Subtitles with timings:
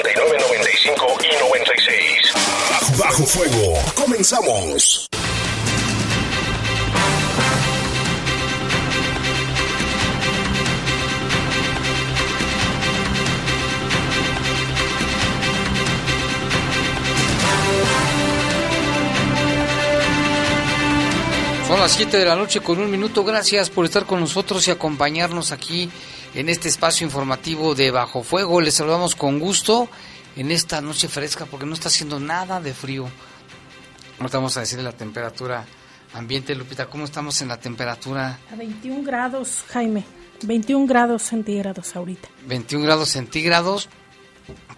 [0.00, 2.98] 95 y 96.
[2.98, 3.78] Bajo Fuego.
[3.94, 5.08] Comenzamos.
[21.68, 23.24] Son las 7 de la noche con un minuto.
[23.24, 25.90] Gracias por estar con nosotros y acompañarnos aquí
[26.34, 28.60] en este espacio informativo de Bajo Fuego.
[28.60, 29.88] Les saludamos con gusto
[30.36, 33.08] en esta noche fresca porque no está haciendo nada de frío.
[34.18, 35.64] Ahorita vamos a decirle la temperatura
[36.14, 36.86] ambiente, Lupita.
[36.86, 38.38] ¿Cómo estamos en la temperatura?
[38.50, 40.04] A 21 grados, Jaime.
[40.44, 42.28] 21 grados centígrados ahorita.
[42.46, 43.88] 21 grados centígrados,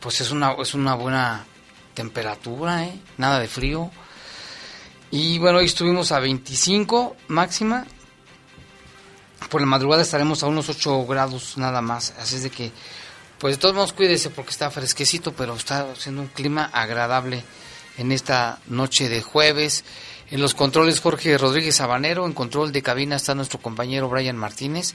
[0.01, 1.45] pues es una, es una buena
[1.95, 3.01] temperatura, ¿eh?
[3.17, 3.91] Nada de frío.
[5.11, 7.87] Y bueno, hoy estuvimos a 25 máxima.
[9.49, 12.15] Por la madrugada estaremos a unos 8 grados nada más.
[12.19, 12.73] Así es de que,
[13.39, 17.45] pues de todos modos cuídese porque está fresquecito, pero está haciendo un clima agradable
[17.99, 19.85] en esta noche de jueves.
[20.31, 24.95] En los controles Jorge Rodríguez Sabanero, en control de cabina está nuestro compañero Brian Martínez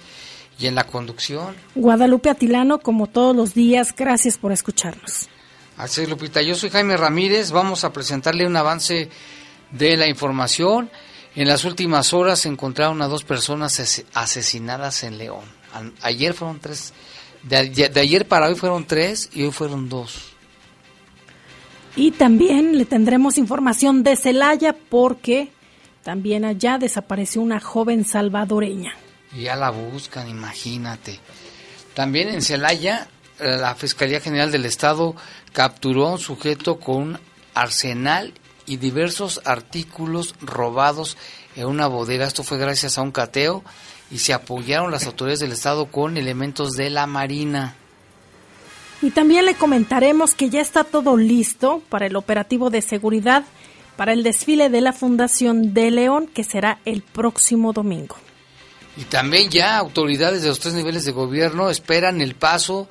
[0.59, 1.55] y en la conducción.
[1.75, 5.29] Guadalupe Atilano, como todos los días, gracias por escucharnos.
[5.77, 6.41] Así es, Lupita.
[6.41, 7.51] Yo soy Jaime Ramírez.
[7.51, 9.09] Vamos a presentarle un avance
[9.71, 10.89] de la información.
[11.39, 15.45] En las últimas horas se encontraron a dos personas asesinadas en León.
[16.01, 16.91] Ayer fueron tres,
[17.43, 20.33] de, ayer para hoy fueron tres y hoy fueron dos.
[21.95, 25.53] Y también le tendremos información de Celaya porque
[26.03, 28.91] también allá desapareció una joven salvadoreña.
[29.33, 31.21] Ya la buscan, imagínate.
[31.93, 33.07] También en Celaya,
[33.39, 35.15] la Fiscalía General del Estado
[35.53, 37.17] capturó a un sujeto con
[37.53, 38.33] arsenal
[38.69, 41.17] y diversos artículos robados
[41.55, 42.25] en una bodega.
[42.25, 43.63] Esto fue gracias a un cateo
[44.11, 47.75] y se apoyaron las autoridades del Estado con elementos de la Marina.
[49.01, 53.43] Y también le comentaremos que ya está todo listo para el operativo de seguridad
[53.99, 58.15] para el desfile de la Fundación de León que será el próximo domingo.
[58.95, 62.87] Y también ya autoridades de los tres niveles de gobierno esperan el paso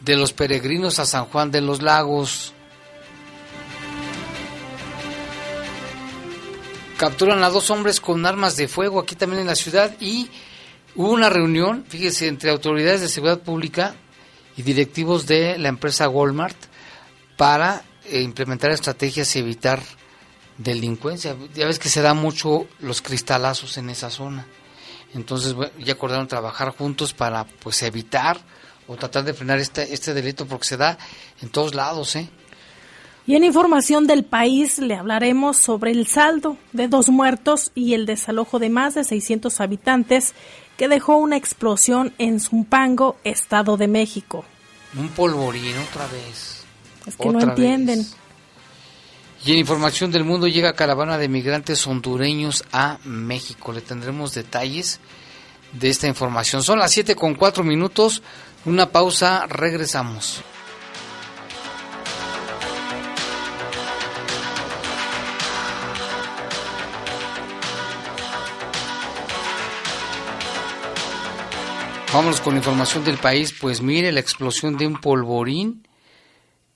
[0.00, 2.52] de los peregrinos a San Juan de los Lagos.
[7.00, 10.28] Capturan a dos hombres con armas de fuego aquí también en la ciudad y
[10.94, 13.94] hubo una reunión, fíjese, entre autoridades de seguridad pública
[14.54, 16.58] y directivos de la empresa Walmart
[17.38, 19.80] para eh, implementar estrategias y evitar
[20.58, 21.34] delincuencia.
[21.54, 24.46] Ya ves que se da mucho los cristalazos en esa zona.
[25.14, 28.38] Entonces bueno, ya acordaron trabajar juntos para pues evitar
[28.86, 30.98] o tratar de frenar este, este delito porque se da
[31.40, 32.28] en todos lados, ¿eh?
[33.26, 38.06] Y en información del país le hablaremos sobre el saldo de dos muertos y el
[38.06, 40.34] desalojo de más de 600 habitantes
[40.76, 44.44] que dejó una explosión en Zumpango, Estado de México.
[44.98, 46.64] Un polvorín otra vez.
[47.06, 47.98] Es que no entienden.
[47.98, 48.16] Vez.
[49.44, 53.72] Y en información del mundo llega caravana de migrantes hondureños a México.
[53.72, 55.00] Le tendremos detalles
[55.72, 56.62] de esta información.
[56.62, 58.22] Son las 7 con 4 minutos.
[58.66, 60.42] Una pausa, regresamos.
[72.12, 73.54] Vámonos con información del país.
[73.60, 75.86] Pues mire la explosión de un polvorín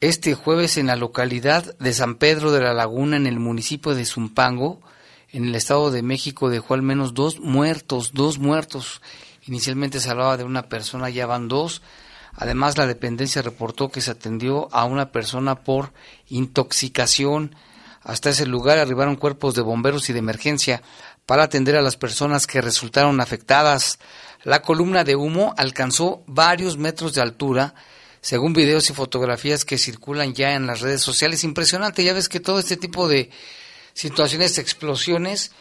[0.00, 4.04] este jueves en la localidad de San Pedro de la Laguna, en el municipio de
[4.04, 4.80] Zumpango,
[5.30, 9.00] en el Estado de México, dejó al menos dos muertos, dos muertos.
[9.46, 11.80] Inicialmente se hablaba de una persona, ya van dos.
[12.34, 15.94] Además, la dependencia reportó que se atendió a una persona por
[16.28, 17.56] intoxicación.
[18.02, 20.82] Hasta ese lugar arribaron cuerpos de bomberos y de emergencia
[21.24, 23.98] para atender a las personas que resultaron afectadas.
[24.44, 27.74] La columna de humo alcanzó varios metros de altura,
[28.20, 31.44] según videos y fotografías que circulan ya en las redes sociales.
[31.44, 33.30] Impresionante, ya ves que todo este tipo de
[33.94, 35.52] situaciones, explosiones,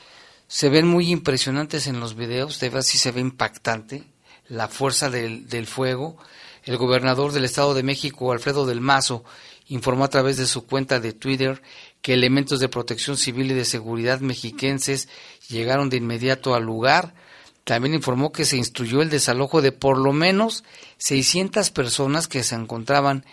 [0.47, 4.03] se ven muy impresionantes en los videos, de verdad sí se ve impactante
[4.47, 6.17] la fuerza del, del fuego.
[6.63, 9.23] El gobernador del Estado de México, Alfredo del Mazo,
[9.67, 11.61] informó a través de su cuenta de Twitter
[12.01, 15.09] que elementos de protección civil y de seguridad mexiquenses
[15.49, 17.15] llegaron de inmediato al lugar.
[17.63, 20.63] También informó que se instruyó el desalojo de por lo menos
[20.97, 23.25] 600 personas que se encontraban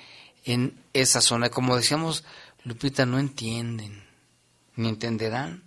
[0.44, 1.50] en esa zona.
[1.50, 2.24] Como decíamos,
[2.64, 4.04] Lupita, no entienden,
[4.76, 5.64] ni entenderán.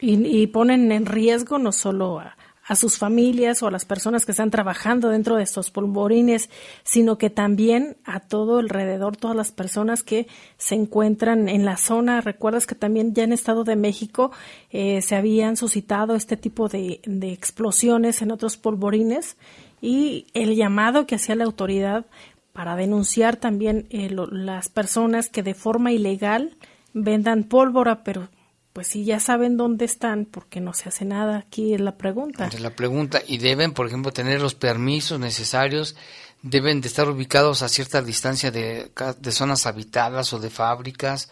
[0.00, 2.36] Y, ponen en riesgo no solo a,
[2.66, 6.48] a sus familias o a las personas que están trabajando dentro de estos polvorines,
[6.82, 10.26] sino que también a todo alrededor, todas las personas que
[10.56, 12.20] se encuentran en la zona.
[12.22, 14.32] Recuerdas que también ya en Estado de México
[14.70, 19.36] eh, se habían suscitado este tipo de, explosiones en otros polvorines
[19.80, 22.06] y el llamado que hacía la autoridad
[22.52, 26.56] para denunciar también eh, las personas que de forma ilegal
[26.94, 28.28] vendan pólvora, pero
[28.74, 31.38] pues si ya saben dónde están, porque no se hace nada?
[31.38, 32.48] Aquí es la pregunta.
[32.48, 33.22] Es la pregunta.
[33.24, 35.94] Y deben, por ejemplo, tener los permisos necesarios,
[36.42, 38.90] deben de estar ubicados a cierta distancia de,
[39.20, 41.30] de zonas habitadas o de fábricas,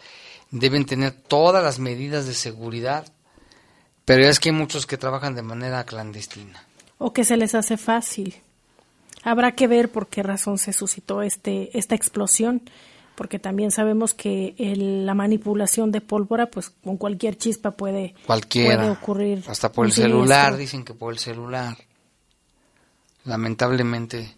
[0.51, 3.11] deben tener todas las medidas de seguridad.
[4.05, 6.65] Pero es que hay muchos que trabajan de manera clandestina.
[6.97, 8.35] O que se les hace fácil.
[9.21, 12.61] Habrá que ver por qué razón se suscitó este, esta explosión
[13.15, 19.43] porque también sabemos que la manipulación de pólvora, pues con cualquier chispa puede, Cualquiera, ocurrir.
[19.47, 21.77] Hasta por el celular, dicen que por el celular.
[23.25, 24.35] Lamentablemente.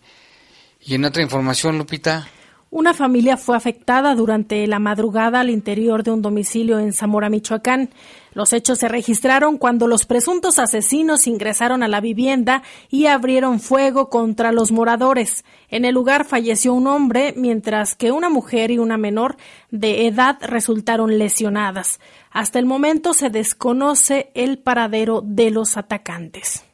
[0.82, 2.28] Y en otra información, Lupita.
[2.72, 7.90] Una familia fue afectada durante la madrugada al interior de un domicilio en Zamora, Michoacán.
[8.34, 14.10] Los hechos se registraron cuando los presuntos asesinos ingresaron a la vivienda y abrieron fuego
[14.10, 15.46] contra los moradores.
[15.70, 19.38] En el lugar falleció un hombre, mientras que una mujer y una menor
[19.72, 22.02] de edad resultaron lesionadas.
[22.32, 26.66] Hasta el momento se desconoce el paradero de los atacantes.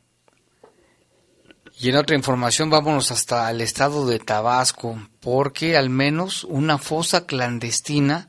[1.82, 7.26] Y en otra información vámonos hasta el estado de Tabasco, porque al menos una fosa
[7.26, 8.28] clandestina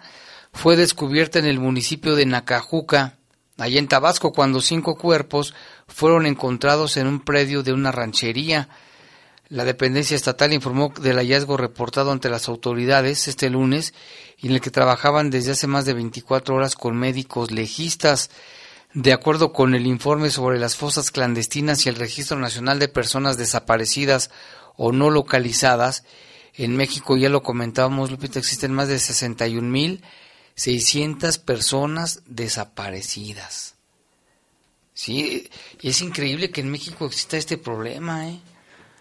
[0.54, 3.18] fue descubierta en el municipio de Nacajuca,
[3.58, 5.52] allá en Tabasco, cuando cinco cuerpos
[5.86, 8.70] fueron encontrados en un predio de una ranchería.
[9.50, 13.92] La dependencia estatal informó del hallazgo reportado ante las autoridades este lunes,
[14.38, 18.30] en el que trabajaban desde hace más de 24 horas con médicos legistas.
[18.94, 23.38] De acuerdo con el informe sobre las fosas clandestinas y el Registro Nacional de Personas
[23.38, 24.30] Desaparecidas
[24.76, 26.04] o No Localizadas,
[26.54, 33.76] en México ya lo comentábamos, Lupita, existen más de 61.600 personas desaparecidas.
[34.92, 35.48] Sí,
[35.80, 38.42] y es increíble que en México exista este problema, ¿eh?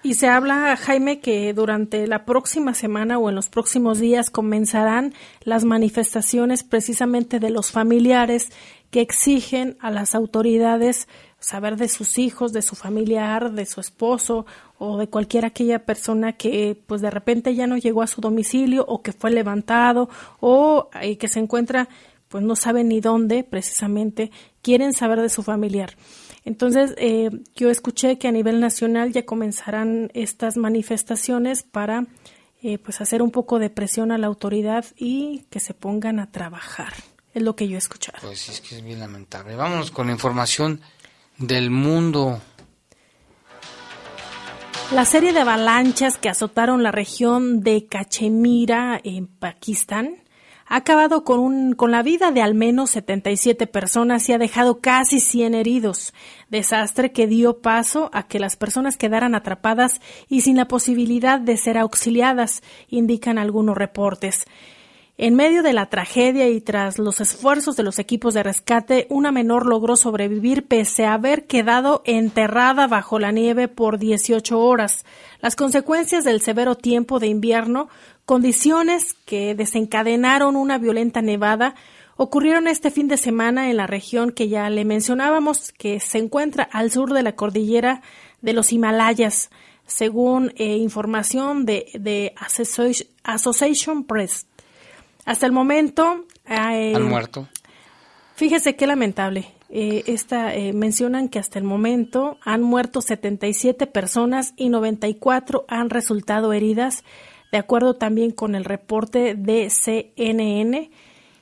[0.03, 5.13] Y se habla, Jaime, que durante la próxima semana o en los próximos días comenzarán
[5.43, 8.49] las manifestaciones precisamente de los familiares
[8.89, 11.07] que exigen a las autoridades
[11.39, 14.45] saber de sus hijos, de su familiar, de su esposo
[14.77, 18.85] o de cualquier aquella persona que pues de repente ya no llegó a su domicilio
[18.87, 20.09] o que fue levantado
[20.39, 21.89] o eh, que se encuentra
[22.27, 24.31] pues no sabe ni dónde precisamente
[24.61, 25.95] quieren saber de su familiar.
[26.43, 32.07] Entonces, eh, yo escuché que a nivel nacional ya comenzarán estas manifestaciones para
[32.63, 36.31] eh, pues hacer un poco de presión a la autoridad y que se pongan a
[36.31, 36.93] trabajar.
[37.33, 38.19] Es lo que yo he escuchado.
[38.21, 39.55] Pues es que es bien lamentable.
[39.55, 40.81] Vámonos con la información
[41.37, 42.41] del mundo.
[44.91, 50.20] La serie de avalanchas que azotaron la región de Cachemira en Pakistán
[50.71, 55.53] ha acabado con, la vida de al menos 77 personas y ha dejado casi 100
[55.53, 56.13] heridos.
[56.47, 59.99] Desastre que dio paso a que las personas quedaran atrapadas
[60.29, 64.45] y sin la posibilidad de ser auxiliadas, indican algunos reportes.
[65.17, 69.33] En medio de la tragedia y tras los esfuerzos de los equipos de rescate, una
[69.33, 75.05] menor logró sobrevivir pese a haber quedado enterrada bajo la nieve por 18 horas.
[75.41, 77.89] Las consecuencias del severo tiempo de invierno
[78.25, 81.75] Condiciones que desencadenaron una violenta nevada
[82.17, 86.63] ocurrieron este fin de semana en la región que ya le mencionábamos, que se encuentra
[86.63, 88.01] al sur de la cordillera
[88.41, 89.49] de los Himalayas,
[89.87, 92.33] según eh, información de, de
[93.23, 94.45] Association Press.
[95.25, 96.25] Hasta el momento...
[96.45, 97.47] Eh, ¿Han muerto?
[98.35, 99.53] Fíjese qué lamentable.
[99.69, 105.89] Eh, esta, eh, mencionan que hasta el momento han muerto 77 personas y 94 han
[105.89, 107.05] resultado heridas
[107.51, 110.89] de acuerdo también con el reporte de CNN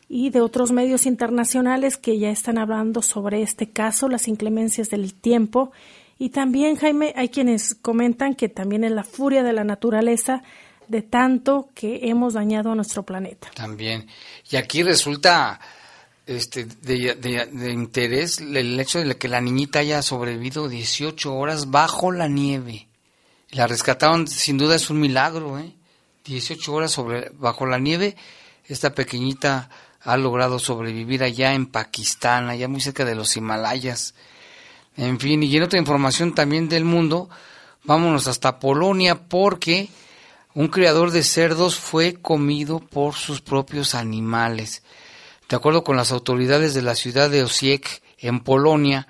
[0.07, 5.13] y de otros medios internacionales que ya están hablando sobre este caso, las inclemencias del
[5.13, 5.71] tiempo.
[6.17, 10.41] Y también, Jaime, hay quienes comentan que también es la furia de la naturaleza
[10.87, 13.51] de tanto que hemos dañado a nuestro planeta.
[13.53, 14.07] También.
[14.49, 15.59] Y aquí resulta
[16.25, 22.11] este, de, de, interés el hecho de que la niñita haya sobrevivido 18 horas bajo
[22.11, 22.87] la nieve.
[23.51, 25.75] La rescataron, sin duda es un milagro, ¿eh?
[26.25, 28.15] 18 horas sobre, bajo la nieve,
[28.65, 29.69] esta pequeñita
[30.01, 34.13] ha logrado sobrevivir allá en Pakistán, allá muy cerca de los Himalayas.
[34.95, 37.29] En fin, y en otra información también del mundo,
[37.83, 39.89] vámonos hasta Polonia porque
[40.53, 44.83] un criador de cerdos fue comido por sus propios animales.
[45.47, 49.07] De acuerdo con las autoridades de la ciudad de Osiek, en Polonia,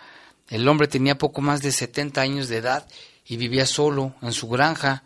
[0.48, 2.88] el hombre tenía poco más de 70 años de edad
[3.26, 5.04] y vivía solo en su granja.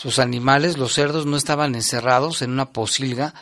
[0.00, 3.34] Sus animales, los cerdos, no estaban encerrados en una posilga,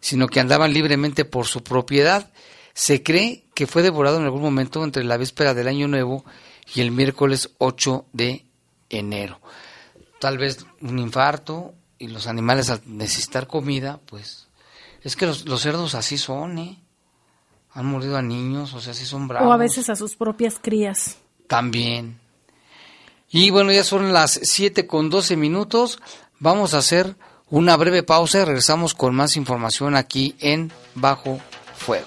[0.00, 2.30] sino que andaban libremente por su propiedad.
[2.72, 6.24] Se cree que fue devorado en algún momento entre la víspera del Año Nuevo
[6.74, 8.46] y el miércoles 8 de
[8.88, 9.38] enero.
[10.18, 14.48] Tal vez un infarto y los animales al necesitar comida, pues
[15.02, 16.78] es que los, cerdos así son, ¿eh?
[17.72, 19.46] Han morido a niños, o sea, así son bravos.
[19.46, 21.18] O a veces a sus propias crías.
[21.48, 22.18] También.
[23.30, 25.98] Y bueno, ya son las 7 con 12 minutos.
[26.38, 27.16] Vamos a hacer
[27.50, 31.38] una breve pausa y regresamos con más información aquí en Bajo
[31.76, 32.06] Fuego.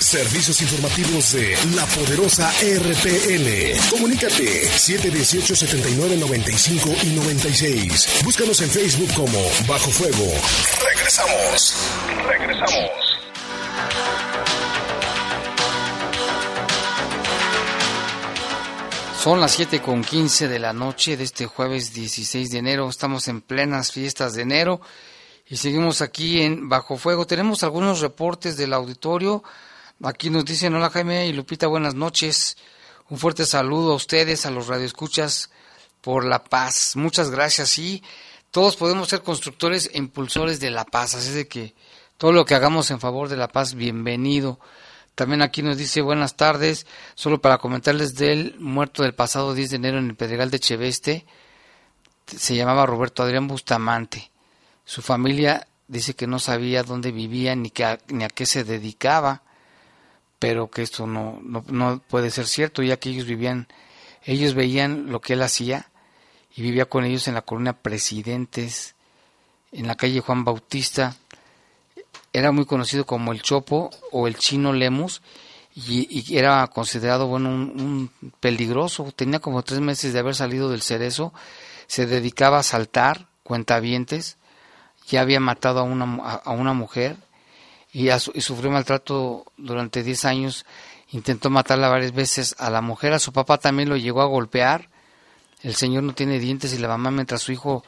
[0.00, 3.76] Servicios informativos de la poderosa RPN.
[3.90, 8.22] Comunícate 718-7995 y 96.
[8.24, 10.32] Búscanos en Facebook como Bajo Fuego.
[10.84, 11.74] Regresamos.
[12.24, 12.90] Regresamos.
[19.26, 22.88] Son las 7 con 15 de la noche de este jueves 16 de enero.
[22.88, 24.80] Estamos en plenas fiestas de enero
[25.48, 27.26] y seguimos aquí en Bajo Fuego.
[27.26, 29.42] Tenemos algunos reportes del auditorio.
[30.04, 32.56] Aquí nos dicen, hola Jaime y Lupita, buenas noches.
[33.08, 35.50] Un fuerte saludo a ustedes, a los radioescuchas
[36.02, 36.94] por la paz.
[36.94, 37.78] Muchas gracias.
[37.78, 38.04] Y
[38.52, 41.16] todos podemos ser constructores e impulsores de la paz.
[41.16, 41.74] Así de que
[42.16, 44.60] todo lo que hagamos en favor de la paz, bienvenido.
[45.16, 49.76] También aquí nos dice buenas tardes, solo para comentarles del muerto del pasado 10 de
[49.76, 51.24] enero en el Pedregal de Cheveste,
[52.26, 54.30] se llamaba Roberto Adrián Bustamante.
[54.84, 59.42] Su familia dice que no sabía dónde vivía ni, que ni a qué se dedicaba,
[60.38, 63.68] pero que esto no, no, no puede ser cierto, ya que ellos vivían,
[64.22, 65.88] ellos veían lo que él hacía
[66.54, 68.94] y vivía con ellos en la colonia Presidentes,
[69.72, 71.16] en la calle Juan Bautista,
[72.38, 75.22] era muy conocido como el Chopo o el Chino Lemus
[75.74, 79.10] y, era considerado bueno un, peligroso.
[79.16, 81.32] Tenía como tres meses de haber salido del cerezo,
[81.86, 84.36] se dedicaba a saltar cuentavientes,
[85.08, 87.16] ya había matado a una, a, una mujer
[87.90, 90.66] y, y, sufrió maltrato durante diez años.
[91.12, 94.90] Intentó matarla varias veces a la mujer, a su papá también lo llegó a golpear.
[95.62, 97.82] El señor no tiene dientes y la mamá mientras su hijo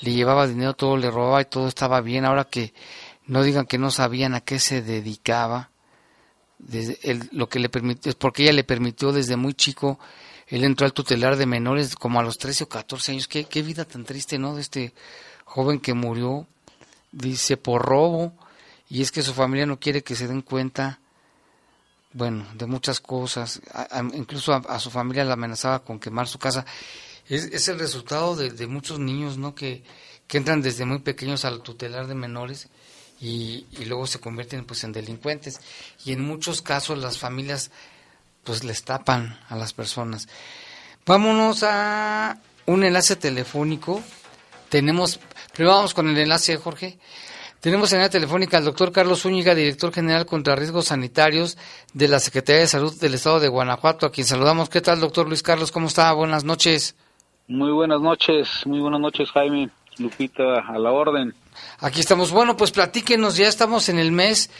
[0.00, 2.24] le llevaba dinero todo le robaba y todo estaba bien.
[2.24, 2.74] Ahora que
[3.26, 5.70] no digan que no sabían a qué se dedicaba,
[6.58, 6.98] desde
[7.32, 9.98] lo que le permitió, porque ella le permitió desde muy chico,
[10.46, 13.62] él entró al tutelar de menores como a los 13 o 14 años, qué, qué
[13.62, 14.54] vida tan triste, ¿no?
[14.54, 14.94] De este
[15.44, 16.46] joven que murió,
[17.10, 18.32] dice, por robo,
[18.88, 21.00] y es que su familia no quiere que se den cuenta,
[22.12, 23.60] bueno, de muchas cosas,
[24.14, 26.66] incluso a, su familia la amenazaba con quemar su casa.
[27.26, 29.54] Es, es el resultado de, de, muchos niños, ¿no?
[29.54, 29.82] Que,
[30.26, 32.68] que entran desde muy pequeños al tutelar de menores
[33.22, 35.60] y, luego se convierten pues en delincuentes
[36.04, 37.70] y en muchos casos las familias
[38.42, 40.28] pues les tapan a las personas.
[41.06, 44.02] Vámonos a un enlace telefónico.
[44.68, 45.20] Tenemos,
[45.52, 46.98] primero vamos con el enlace, Jorge.
[47.60, 51.56] Tenemos en la telefónica al doctor Carlos Zúñiga, director general contra riesgos sanitarios
[51.94, 54.68] de la Secretaría de Salud del Estado de Guanajuato, a quien saludamos.
[54.68, 55.70] ¿Qué tal, doctor Luis Carlos?
[55.70, 56.12] ¿Cómo está?
[56.12, 56.96] Buenas noches.
[57.46, 59.70] Muy buenas noches, muy buenas noches, Jaime.
[60.02, 61.34] Lupita, a la orden.
[61.78, 62.30] Aquí estamos.
[62.30, 64.50] Bueno, pues platíquenos, ya estamos en el mes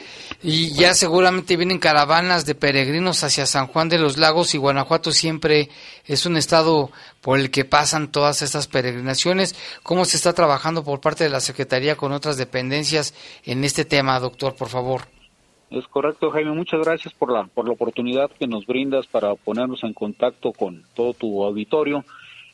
[0.43, 5.13] y ya seguramente vienen caravanas de peregrinos hacia San Juan de los Lagos y Guanajuato
[5.13, 5.69] siempre
[6.05, 9.55] es un estado por el que pasan todas estas peregrinaciones.
[9.83, 14.19] ¿Cómo se está trabajando por parte de la Secretaría con otras dependencias en este tema,
[14.19, 15.03] doctor, por favor?
[15.71, 16.53] Es correcto, Jaime.
[16.53, 20.85] Muchas gracias por la, por la oportunidad que nos brindas para ponernos en contacto con
[20.95, 22.05] todo tu auditorio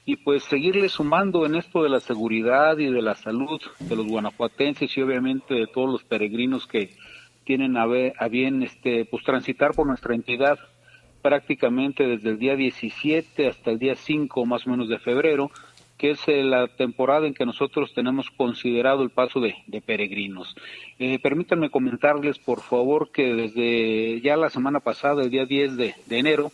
[0.09, 4.07] y pues seguirle sumando en esto de la seguridad y de la salud de los
[4.07, 6.95] guanajuatenses y obviamente de todos los peregrinos que
[7.45, 7.85] tienen a,
[8.31, 10.59] bien este pues transitar por nuestra entidad
[11.21, 15.51] prácticamente desde el día 17 hasta el día 5 más o menos de febrero,
[15.99, 20.57] que es eh, la temporada en que nosotros tenemos considerado el paso de, peregrinos.
[20.99, 25.95] Eh, permítanme comentarles, por favor, que desde ya la semana pasada, el día 10 de
[26.09, 26.51] enero,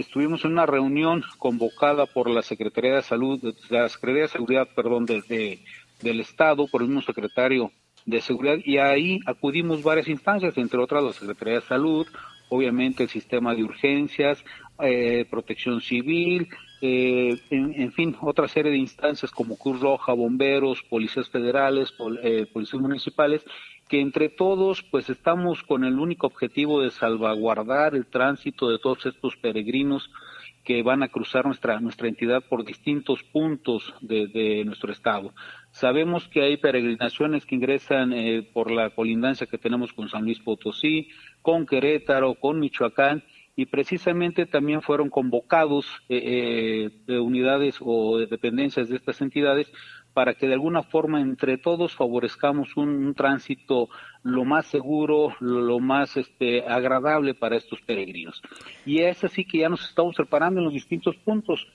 [0.00, 5.06] estuvimos en una reunión convocada por la Secretaría de Salud, la Secretaría de Seguridad, perdón,
[5.06, 5.60] de,
[6.02, 7.72] del Estado, por el mismo secretario
[8.06, 12.06] de Seguridad, y ahí acudimos varias instancias, entre otras la Secretaría de Salud,
[12.48, 14.42] obviamente el sistema de urgencias,
[14.80, 16.48] eh, protección civil,
[16.80, 22.80] eh, en, fin, otra serie de instancias como Cruz Roja, bomberos, policías federales, eh, policías
[22.80, 23.42] municipales,
[23.88, 29.06] que entre todos pues estamos con el único objetivo de salvaguardar el tránsito de todos
[29.06, 30.10] estos peregrinos
[30.64, 35.32] que van a cruzar nuestra, nuestra entidad por distintos puntos de, nuestro estado.
[35.70, 40.40] Sabemos que hay peregrinaciones que ingresan eh, por la colindancia que tenemos con San Luis
[40.40, 41.08] Potosí,
[41.40, 43.24] con Querétaro, con Michoacán,
[43.58, 49.66] y precisamente también fueron convocados eh, eh unidades o dependencias de estas entidades
[50.14, 53.88] para que de alguna forma entre todos favorezcamos un, tránsito
[54.22, 58.40] lo más seguro, lo, más este, agradable para estos peregrinos.
[58.86, 61.66] Y es así que ya nos estamos preparando en los distintos puntos.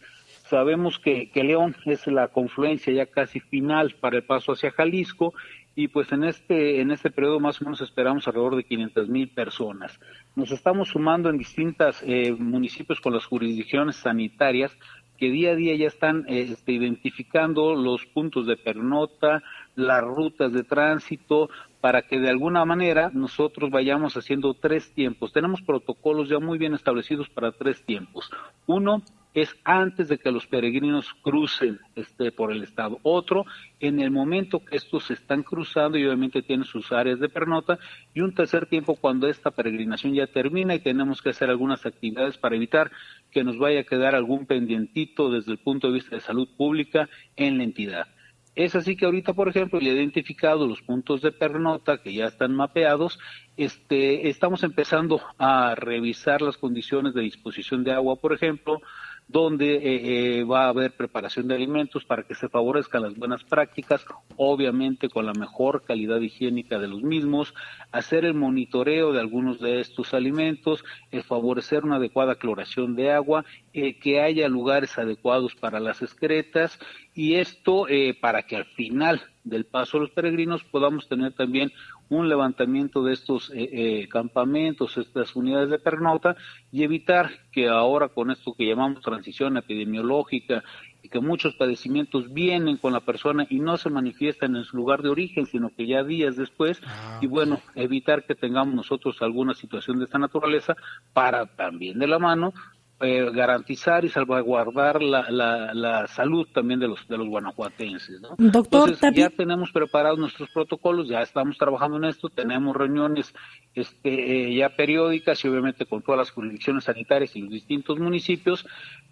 [0.49, 5.33] Sabemos que, que León es la confluencia ya casi final para el paso hacia Jalisco
[5.75, 9.29] y pues en este en este periodo más o menos esperamos alrededor de 500 mil
[9.29, 9.99] personas.
[10.35, 14.77] Nos estamos sumando en distintos eh, municipios con las jurisdicciones sanitarias
[15.17, 19.43] que día a día ya están este, identificando los puntos de pernota,
[19.75, 21.49] las rutas de tránsito,
[21.81, 25.31] para que de alguna manera nosotros vayamos haciendo tres tiempos.
[25.31, 28.29] Tenemos protocolos ya muy bien establecidos para tres tiempos.
[28.67, 29.03] Uno,
[29.33, 32.99] es antes de que los peregrinos crucen este, por el estado.
[33.01, 33.45] Otro,
[33.79, 37.79] en el momento que estos están cruzando y obviamente tienen sus áreas de pernota.
[38.13, 42.37] Y un tercer tiempo cuando esta peregrinación ya termina y tenemos que hacer algunas actividades
[42.37, 42.91] para evitar
[43.31, 47.09] que nos vaya a quedar algún pendientito desde el punto de vista de salud pública
[47.35, 48.07] en la entidad.
[48.55, 52.53] Es así que ahorita, por ejemplo, ya identificado los puntos de pernota que ya están
[52.53, 53.17] mapeados.
[53.57, 58.79] Este, estamos empezando a revisar las condiciones de disposición de agua, por ejemplo,
[59.27, 63.43] donde eh, eh, va a haber preparación de alimentos para que se favorezcan las buenas
[63.43, 67.53] prácticas, obviamente con la mejor calidad higiénica de los mismos,
[67.91, 73.45] hacer el monitoreo de algunos de estos alimentos, eh, favorecer una adecuada cloración de agua,
[73.73, 76.77] que haya lugares adecuados para las excretas
[77.15, 77.87] y esto
[78.21, 81.71] para que al final del paso de los peregrinos podamos tener también
[82.13, 86.35] un levantamiento de estos eh, eh, campamentos, estas unidades de pernauta
[86.71, 90.63] y evitar que ahora con esto que llamamos transición epidemiológica
[91.01, 95.01] y que muchos padecimientos vienen con la persona y no se manifiestan en su lugar
[95.01, 99.53] de origen, sino que ya días después, ah, y bueno, evitar que tengamos nosotros alguna
[99.53, 100.75] situación de esta naturaleza
[101.11, 102.53] para también de la mano
[103.03, 108.21] eh, garantizar y salvaguardar la, la, salud también de los de los guanajuatenses.
[108.21, 108.29] ¿no?
[108.37, 113.33] Doctor, Entonces, ya tenemos preparados nuestros protocolos, ya estamos trabajando en esto, tenemos reuniones
[113.75, 118.65] este, eh, ya periódicas y obviamente con todas las jurisdicciones sanitarias y los distintos municipios,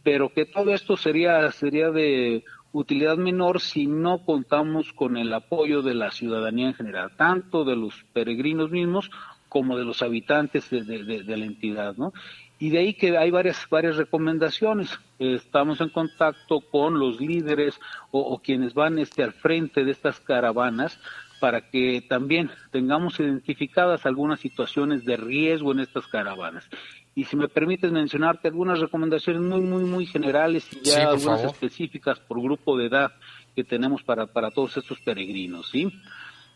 [0.04, 5.82] pero que todo esto sería sería de utilidad menor si no contamos con el apoyo
[5.82, 9.12] de la ciudadanía en general, tanto de los peregrinos mismos
[9.50, 12.14] como de los habitantes de, de la entidad, ¿no?
[12.62, 14.92] Y de ahí que hay varias, varias recomendaciones.
[15.18, 17.80] Estamos en contacto con los líderes
[18.12, 21.00] o, quienes van este, al frente de estas caravanas
[21.40, 26.70] para que también tengamos identificadas algunas situaciones de riesgo en estas caravanas.
[27.16, 32.20] Y si me permites mencionarte algunas recomendaciones muy, muy, muy generales y ya algunas específicas
[32.20, 33.12] por grupo de edad
[33.56, 35.92] que tenemos para, para todos estos peregrinos, ¿sí?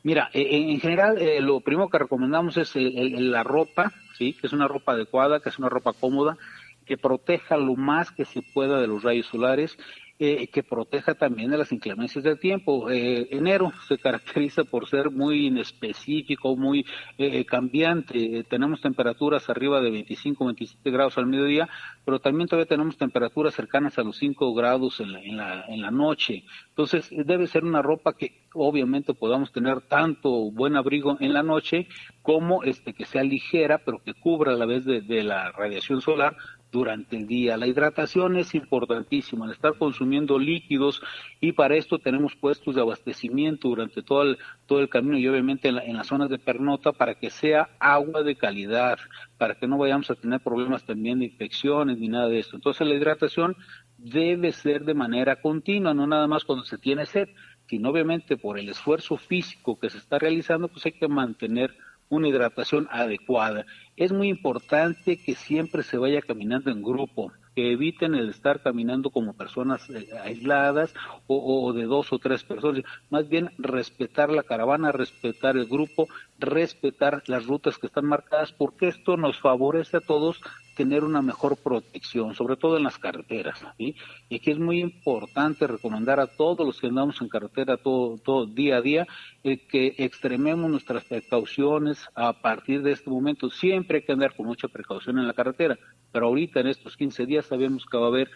[0.04, 4.48] Mira, e, e, en general eh, lo primero que recomendamos es la ropa, sí, que
[4.48, 6.38] es una ropa adecuada, que es una ropa cómoda,
[6.86, 9.78] que proteja lo más que se pueda de los rayos solares
[10.18, 12.90] eh, que proteja también de las inclemencias del tiempo.
[12.90, 16.86] Eh, enero se caracteriza por ser muy inespecífico, muy
[17.18, 18.46] eh, cambiante.
[18.46, 21.68] tenemos temperaturas arriba de 25, 27 grados al mediodía,
[22.06, 25.82] pero también todavía tenemos temperaturas cercanas a los 5 grados en la, en la, en
[25.82, 26.46] la noche.
[26.70, 31.90] Entonces, debe ser una ropa que obviamente podamos tener tanto buen abrigo en la noche
[32.22, 36.38] como este que sea ligera, pero que cubra a la vez de la radiación solar
[36.76, 37.56] durante el día.
[37.56, 41.02] La hidratación es importantísima, el estar consumiendo líquidos
[41.40, 45.70] y para esto tenemos puestos de abastecimiento durante todo el, todo el camino y obviamente
[45.70, 49.00] en, en las zonas de pernota para que sea agua de calidad,
[49.38, 52.58] para que no vayamos a tener problemas también de infecciones ni nada de esto.
[52.58, 53.56] Entonces la hidratación
[53.98, 57.30] debe ser de manera continua, no nada más cuando se tiene sed,
[57.70, 61.74] sino obviamente por el esfuerzo físico que se está realizando, pues hay que mantener
[62.10, 63.66] una hidratación adecuada.
[63.98, 69.10] Es muy importante que siempre se vaya caminando en grupo, que eviten el estar caminando
[69.10, 70.94] como personas eh, aisladas
[71.28, 77.24] o, de dos o tres personas, más bien respetar la caravana, respetar el grupo, respetar
[77.28, 80.42] las rutas que están marcadas, porque esto nos favorece a todos
[80.76, 83.62] tener una mejor protección, sobre todo en las carreteras.
[83.78, 83.96] Y
[84.36, 88.78] aquí es muy importante recomendar a todos los que andamos en carretera todo, todo día
[88.78, 89.08] a día
[89.46, 93.50] eh, que extrememos nuestras precauciones a partir de este momento.
[93.50, 95.78] Siempre hay que andar con mucha precaución en la carretera,
[96.12, 98.30] pero ahorita en estos 15 días sabemos que va a haber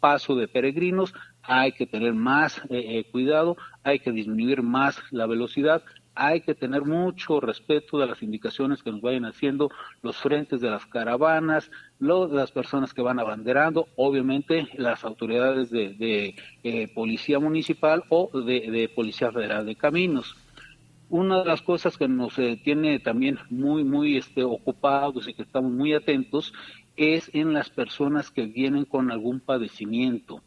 [0.00, 5.26] paso de peregrinos, hay que tener más eh, eh, cuidado, hay que disminuir más la
[5.26, 5.82] velocidad,
[6.14, 9.70] hay que tener mucho respeto de las indicaciones que nos vayan haciendo
[10.02, 16.88] los frentes de las caravanas, las personas que van abanderando, obviamente las autoridades de, eh,
[16.94, 20.36] policía municipal o de, policía federal de caminos.
[21.10, 25.72] Una de las cosas que nos tiene también muy, muy este, ocupados y que estamos
[25.72, 26.52] muy atentos
[26.96, 30.40] es en las personas que vienen con algún padecimiento.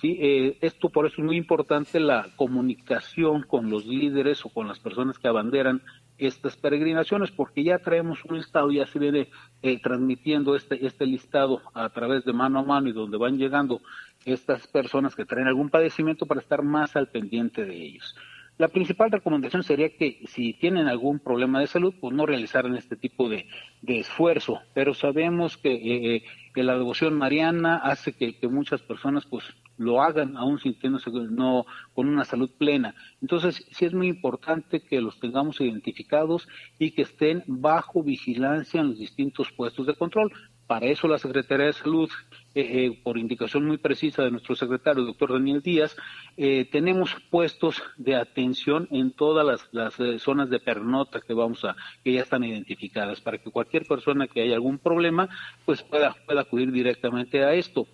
[0.00, 0.16] ¿sí?
[0.18, 4.78] Eh, esto por eso es muy importante la comunicación con los líderes o con las
[4.78, 5.82] personas que abanderan
[6.16, 9.28] estas peregrinaciones, porque ya traemos un listado, ya se viene
[9.60, 13.82] eh, transmitiendo este, este listado a través de mano a mano y donde van llegando
[14.24, 18.16] estas personas que traen algún padecimiento para estar más al pendiente de ellos.
[18.58, 22.96] La principal recomendación sería que si tienen algún problema de salud, pues no realizaran este
[22.96, 23.46] tipo de,
[23.86, 29.44] esfuerzo, pero sabemos que, eh, que, la devoción mariana hace que, que muchas personas pues
[29.76, 32.94] lo hagan aún sintiéndose no con una salud plena.
[33.20, 38.88] Entonces, sí es muy importante que los tengamos identificados y que estén bajo vigilancia en
[38.88, 40.32] los distintos puestos de control.
[40.66, 42.10] Para eso la Secretaría de Salud,
[42.54, 45.96] eh, eh, por indicación muy precisa de nuestro secretario, el doctor Daniel Díaz,
[46.36, 51.76] eh, tenemos puestos de atención en todas las, las zonas de pernota que vamos a,
[52.02, 55.28] que ya están identificadas, para que cualquier persona que haya algún problema,
[55.64, 57.86] pues pueda, pueda acudir directamente a esto.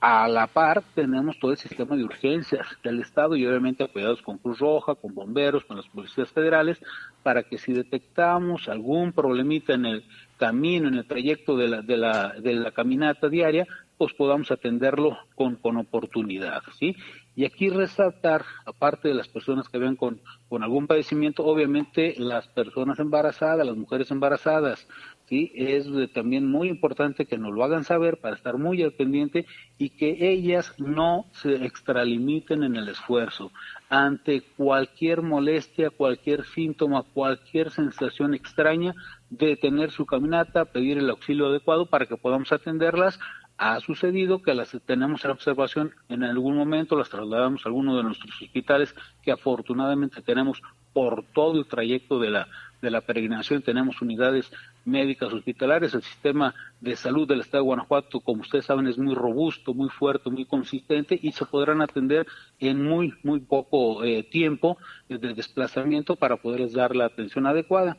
[0.00, 4.38] A la par tenemos todo el sistema de urgencias del Estado y obviamente apoyados con
[4.38, 6.80] Cruz Roja, con bomberos, con las policías federales,
[7.22, 10.04] para que si detectamos algún problemita en el
[10.40, 13.66] camino, en el trayecto de la, de la, de la caminata diaria,
[13.98, 16.96] pues podamos atenderlo con, con oportunidad, ¿sí?
[17.36, 22.48] Y aquí resaltar, aparte de las personas que ven con, con algún padecimiento, obviamente las
[22.48, 24.88] personas embarazadas, las mujeres embarazadas,
[25.30, 25.52] ¿sí?
[25.54, 29.46] Es también muy importante que nos lo hagan saber para estar muy al pendiente
[29.78, 33.52] y que ellas no se extralimiten en el esfuerzo.
[33.88, 38.94] Ante cualquier molestia, cualquier síntoma, cualquier sensación extraña,
[39.30, 43.18] detener su caminata, pedir el auxilio adecuado para que podamos atenderlas
[43.56, 48.04] ha sucedido que las tenemos en observación en algún momento, las trasladamos a alguno de
[48.04, 50.62] nuestros hospitales que afortunadamente tenemos
[50.94, 52.48] por todo el trayecto de la,
[52.80, 54.50] de la peregrinación, tenemos unidades
[54.84, 59.14] médicas hospitalarias, el sistema de salud del Estado de Guanajuato, como ustedes saben, es muy
[59.14, 62.26] robusto, muy fuerte, muy consistente y se podrán atender
[62.58, 67.96] en muy, muy poco eh, tiempo de desplazamiento para poderles dar la atención adecuada.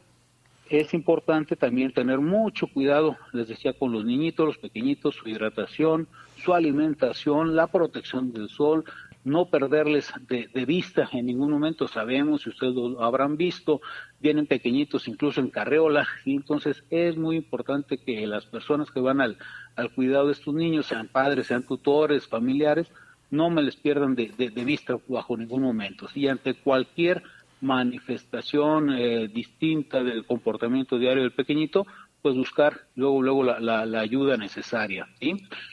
[0.69, 6.07] Es importante también tener mucho cuidado, les decía, con los niñitos, los pequeñitos, su hidratación,
[6.37, 8.85] su alimentación, la protección del sol,
[9.23, 11.87] no perderles de, vista en ningún momento.
[11.87, 13.81] Sabemos, si ustedes lo habrán visto,
[14.19, 19.21] vienen pequeñitos incluso en carreola, y entonces es muy importante que las personas que van
[19.21, 19.37] al,
[19.75, 22.91] al cuidado de estos niños, sean padres, sean tutores, familiares,
[23.29, 26.07] no me les pierdan de, de vista bajo ningún momento.
[26.13, 27.23] Y ante cualquier
[27.61, 31.85] manifestación eh, distinta del comportamiento diario del pequeñito,
[32.21, 35.07] pues buscar luego luego la, la, ayuda necesaria.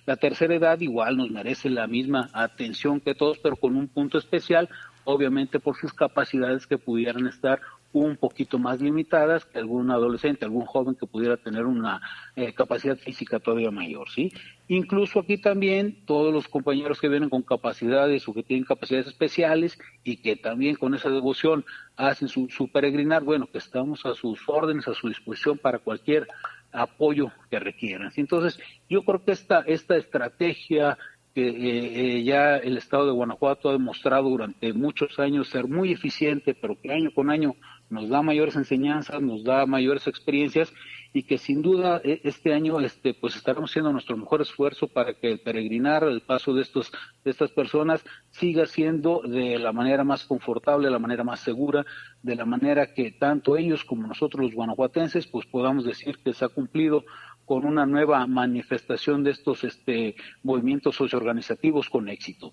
[0.06, 4.18] La tercera edad igual nos merece la misma atención que todos, pero con un punto
[4.18, 4.68] especial,
[5.04, 7.60] obviamente por sus capacidades que pudieran estar
[7.92, 12.00] un poquito más limitadas que algún adolescente, algún joven que pudiera tener una
[12.36, 14.32] eh, capacidad física todavía mayor, ¿sí?
[14.68, 19.78] Incluso aquí también todos los compañeros que vienen con capacidades o que tienen capacidades especiales
[20.04, 21.64] y que también con esa devoción
[21.96, 26.28] hacen su, su peregrinar, bueno, que estamos a sus órdenes, a su disposición para cualquier
[26.72, 28.12] apoyo que requieran.
[28.16, 30.98] Entonces, yo creo que esta, esta estrategia
[31.38, 35.92] que eh, eh, ya el Estado de Guanajuato ha demostrado durante muchos años ser muy
[35.92, 37.54] eficiente, pero que año con año
[37.90, 40.72] nos da mayores enseñanzas, nos da mayores experiencias
[41.18, 45.14] y que sin duda e, este año este pues estaremos haciendo nuestro mejor esfuerzo para
[45.14, 46.92] que el peregrinar, el paso de estos
[47.24, 51.84] de estas personas siga siendo de la manera más confortable, de la manera más segura,
[52.22, 56.44] de la manera que tanto ellos como nosotros los guanajuatenses pues podamos decir que se
[56.44, 57.02] ha cumplido
[57.44, 62.52] con una nueva manifestación de estos este movimientos socioorganizativos con éxito.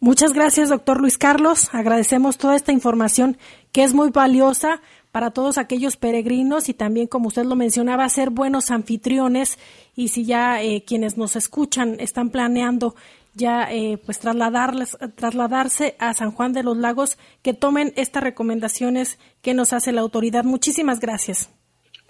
[0.00, 1.68] Muchas gracias, doctor Luis Carlos.
[1.74, 3.36] Agradecemos toda esta información
[3.72, 4.80] que es muy valiosa
[5.14, 9.60] para todos aquellos peregrinos y también, como usted lo mencionaba, ser buenos anfitriones
[9.94, 12.96] y si ya eh, quienes nos escuchan están planeando
[13.32, 19.20] ya eh, pues trasladarles, trasladarse a San Juan de los Lagos, que tomen estas recomendaciones
[19.40, 20.42] que nos hace la autoridad.
[20.42, 21.48] Muchísimas gracias.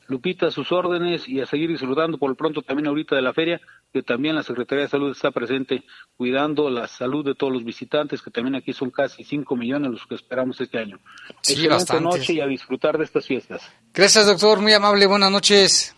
[0.09, 3.61] Lupita, sus órdenes y a seguir disfrutando por lo pronto también ahorita de la feria,
[3.93, 5.85] que también la Secretaría de Salud está presente
[6.17, 10.07] cuidando la salud de todos los visitantes, que también aquí son casi 5 millones los
[10.07, 10.99] que esperamos este año.
[11.41, 13.63] Sí, Excelente noche y a disfrutar de estas fiestas.
[13.93, 15.95] Gracias, doctor, muy amable, buenas noches.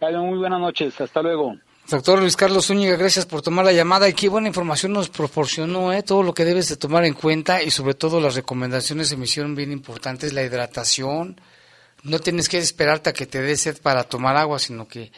[0.00, 1.56] muy buenas noches, hasta luego.
[1.88, 5.92] Doctor Luis Carlos Zúñiga, gracias por tomar la llamada y qué buena información nos proporcionó,
[5.92, 6.02] ¿eh?
[6.02, 9.24] todo lo que debes de tomar en cuenta y sobre todo las recomendaciones se me
[9.24, 11.38] hicieron bien importantes, la hidratación,
[12.04, 15.10] no tienes que esperarte a que te dé sed para tomar agua, sino que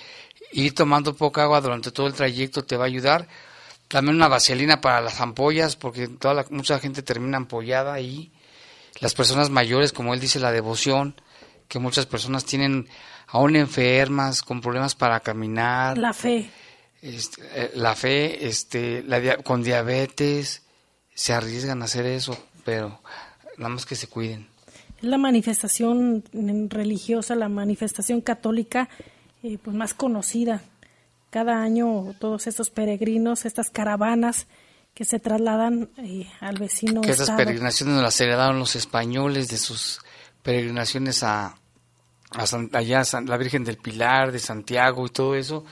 [0.53, 3.29] ir tomando poca agua durante todo el trayecto te va a ayudar.
[3.89, 8.33] También una vaselina para las ampollas, porque toda mucha gente termina ampollada ahí.
[9.01, 11.21] Las personas mayores, como él dice, la devoción,
[11.69, 12.89] que muchas personas tienen
[13.27, 15.99] aún enfermas, con problemas para caminar.
[15.99, 16.49] La fe.
[17.03, 20.63] Este, la fe, este, la, con diabetes,
[21.15, 23.01] se arriesgan a hacer eso, pero
[23.59, 24.49] nada más que se cuiden.
[24.99, 26.25] Es la manifestación
[26.71, 28.89] religiosa, la manifestación católica
[29.43, 30.63] eh, pues más conocida.
[31.31, 34.47] Cada año todos estos peregrinos, estas caravanas
[34.95, 39.59] que se trasladan eh, al vecino que esas peregrinaciones nos las heredaron los españoles de
[39.59, 40.01] sus
[40.43, 41.59] peregrinaciones a,
[42.73, 45.67] allá la Virgen del Pilar, de Santiago y todo eso,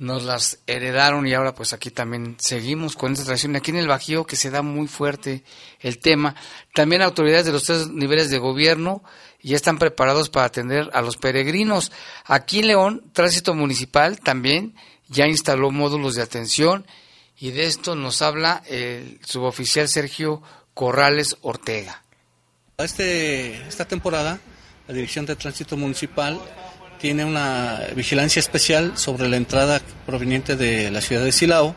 [0.00, 3.54] nos las heredaron y ahora pues aquí también seguimos con esta tradición.
[3.54, 5.44] Aquí en el Bajío que se da muy fuerte
[5.78, 6.34] el tema.
[6.74, 9.04] También autoridades de los tres niveles de gobierno
[9.42, 11.92] ya están preparados para atender a los peregrinos.
[12.24, 14.74] Aquí en León, Tránsito Municipal también
[15.08, 16.86] ya instaló módulos de atención
[17.38, 22.02] y de esto nos habla el suboficial Sergio Corrales Ortega.
[22.78, 24.40] Este, esta temporada
[24.88, 26.40] la Dirección de Tránsito Municipal
[27.00, 31.74] tiene una vigilancia especial sobre la entrada proveniente de la ciudad de Silao.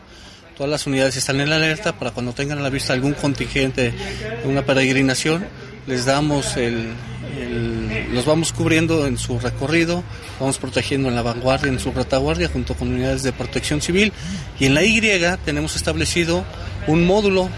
[0.56, 4.48] Todas las unidades están en alerta para cuando tengan a la vista algún contingente de
[4.48, 5.46] una peregrinación,
[5.86, 6.92] les damos el,
[8.12, 10.04] los vamos cubriendo en su recorrido,
[10.38, 14.12] vamos protegiendo en la vanguardia, en su retaguardia, junto con unidades de protección civil.
[14.60, 15.00] Y en la Y
[15.44, 16.44] tenemos establecido
[16.86, 17.48] un módulo.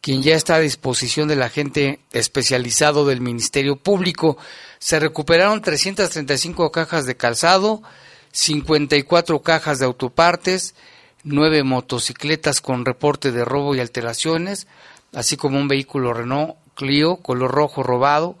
[0.00, 4.36] quien ya está a disposición del agente especializado del Ministerio Público.
[4.78, 7.82] Se recuperaron 335 cajas de calzado,
[8.32, 10.74] 54 cajas de autopartes,
[11.22, 14.66] nueve motocicletas con reporte de robo y alteraciones,
[15.12, 18.36] así como un vehículo Renault Clio color rojo robado,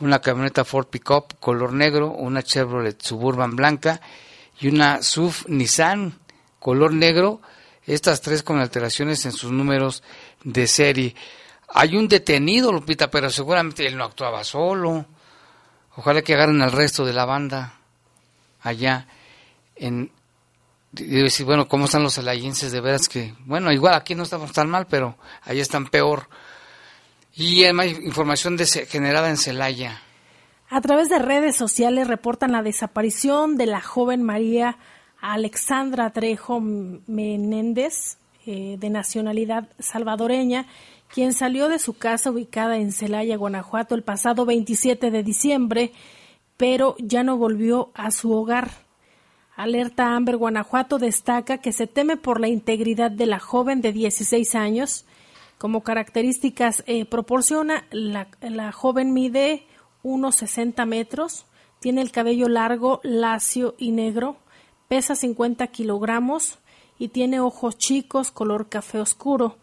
[0.00, 4.00] una camioneta Ford Pickup color negro, una Chevrolet Suburban blanca
[4.58, 6.23] y una SUV Nissan
[6.64, 7.42] color negro,
[7.84, 10.02] estas tres con alteraciones en sus números
[10.44, 11.14] de serie.
[11.68, 15.04] Hay un detenido, Lupita, pero seguramente él no actuaba solo.
[15.96, 17.74] Ojalá que agarren al resto de la banda
[18.62, 19.06] allá
[19.76, 20.10] en...
[20.90, 22.72] decir, bueno, ¿cómo están los alayenses?
[22.72, 26.30] De veras que, bueno, igual aquí no estamos tan mal, pero ahí están peor.
[27.34, 30.00] Y hay información de, generada en Celaya.
[30.70, 34.78] A través de redes sociales reportan la desaparición de la joven María
[35.32, 40.66] Alexandra Trejo Menéndez, eh, de nacionalidad salvadoreña,
[41.08, 45.92] quien salió de su casa ubicada en Celaya, Guanajuato, el pasado 27 de diciembre,
[46.58, 48.72] pero ya no volvió a su hogar.
[49.56, 54.54] Alerta Amber Guanajuato destaca que se teme por la integridad de la joven de 16
[54.54, 55.06] años.
[55.56, 59.64] Como características eh, proporciona, la, la joven mide
[60.02, 61.46] unos 60 metros,
[61.80, 64.36] tiene el cabello largo, lacio y negro,
[64.88, 66.58] pesa 50 kilogramos
[66.98, 69.56] y tiene ojos chicos, color café oscuro.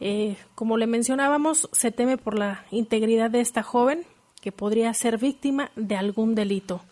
[0.00, 4.04] Eh, como le mencionábamos, se teme por la integridad de esta joven
[4.40, 6.82] que podría ser víctima de algún delito.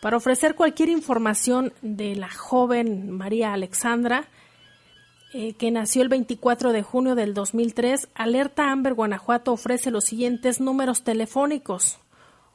[0.00, 4.28] Para ofrecer cualquier información de la joven María Alexandra,
[5.32, 10.60] eh, que nació el 24 de junio del 2003, Alerta Amber Guanajuato ofrece los siguientes
[10.60, 11.98] números telefónicos: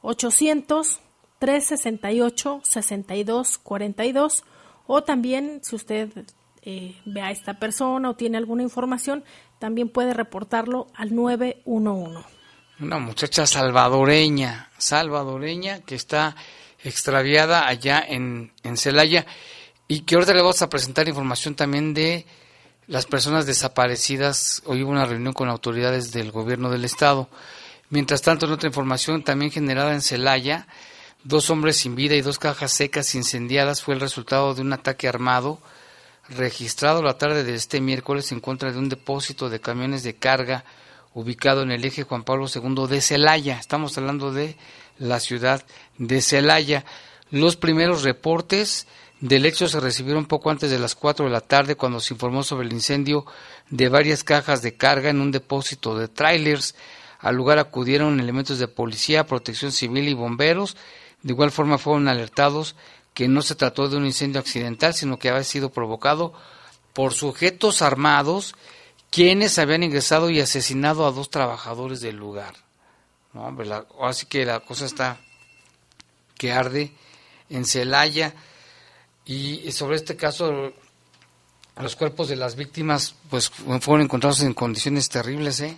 [0.00, 1.00] 800
[1.40, 4.44] 368 6242
[4.86, 6.10] o también si usted
[6.62, 9.24] eh, ve a esta persona o tiene alguna información,
[9.58, 12.26] también puede reportarlo al 911.
[12.80, 16.36] Una muchacha salvadoreña, salvadoreña que está
[16.84, 19.26] extraviada allá en, en Celaya
[19.88, 22.26] y que ahorita le vamos a presentar información también de
[22.86, 24.62] las personas desaparecidas.
[24.66, 27.28] Hoy hubo una reunión con autoridades del gobierno del estado.
[27.88, 30.66] Mientras tanto, en otra información también generada en Celaya,
[31.24, 35.08] dos hombres sin vida y dos cajas secas incendiadas fue el resultado de un ataque
[35.08, 35.60] armado
[36.30, 40.64] registrado la tarde de este miércoles en contra de un depósito de camiones de carga
[41.12, 43.58] ubicado en el eje Juan Pablo II de Celaya.
[43.58, 44.56] Estamos hablando de
[44.98, 45.64] la ciudad
[45.98, 46.84] de Celaya.
[47.30, 48.86] Los primeros reportes
[49.20, 52.42] del hecho se recibieron poco antes de las 4 de la tarde cuando se informó
[52.42, 53.26] sobre el incendio
[53.68, 56.76] de varias cajas de carga en un depósito de trailers.
[57.18, 60.76] Al lugar acudieron elementos de policía, protección civil y bomberos.
[61.22, 62.76] De igual forma fueron alertados
[63.14, 66.32] que no se trató de un incendio accidental, sino que había sido provocado
[66.92, 68.54] por sujetos armados
[69.10, 72.54] quienes habían ingresado y asesinado a dos trabajadores del lugar.
[73.32, 73.56] ¿no?
[74.02, 75.18] Así que la cosa está
[76.38, 76.92] que arde
[77.48, 78.34] en Celaya.
[79.26, 80.72] Y sobre este caso,
[81.76, 85.60] los cuerpos de las víctimas pues fueron encontrados en condiciones terribles.
[85.60, 85.76] ¿eh?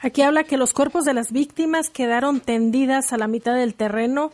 [0.00, 4.32] Aquí habla que los cuerpos de las víctimas quedaron tendidas a la mitad del terreno,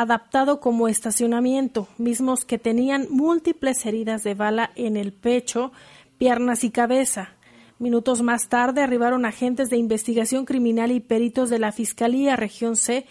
[0.00, 5.70] adaptado como estacionamiento, mismos que tenían múltiples heridas de bala en el pecho,
[6.16, 7.34] piernas y cabeza.
[7.78, 13.04] Minutos más tarde arribaron agentes de investigación criminal y peritos de la Fiscalía Región C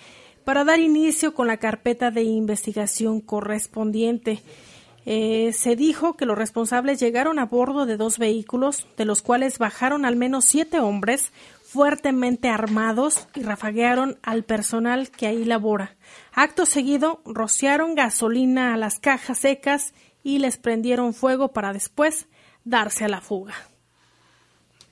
[0.44, 4.41] para dar inicio con la carpeta de investigación correspondiente.
[5.06, 9.60] Eh, se dijo que los responsables llegaron a bordo de dos vehículos, de los cuales
[9.60, 11.32] bajaron al menos siete hombres
[11.72, 15.96] fuertemente armados y rafaguearon al personal que ahí labora.
[16.34, 22.28] Acto seguido, rociaron gasolina a las cajas secas y les prendieron fuego para después
[22.66, 23.56] darse a la fuga.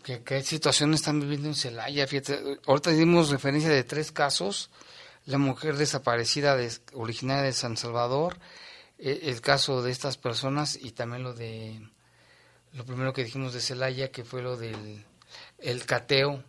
[0.03, 2.07] ¿Qué, situación están viviendo en Celaya?
[2.07, 4.71] Fíjate, ahorita dimos referencia de tres casos.
[5.25, 8.37] La mujer desaparecida de, originaria de San Salvador,
[8.97, 11.81] e, el, caso de estas personas y también lo de
[12.71, 15.03] lo primero que dijimos de Celaya, que fue lo del
[15.59, 16.41] el cateo,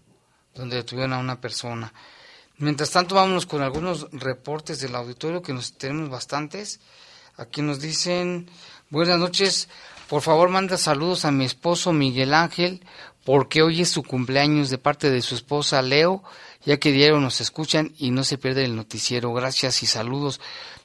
[0.55, 1.93] donde detuvieron a una persona.
[2.59, 6.81] Mientras tanto, vámonos con algunos reportes del auditorio, que nos tenemos bastantes.
[7.37, 8.51] Aquí nos dicen,
[8.91, 9.69] buenas noches,
[10.09, 12.85] por favor manda saludos a mi esposo Miguel Ángel,
[13.25, 16.23] porque hoy es su cumpleaños de parte de su esposa Leo,
[16.65, 19.33] ya que diario nos escuchan y no se pierde el noticiero.
[19.33, 20.41] Gracias y saludos.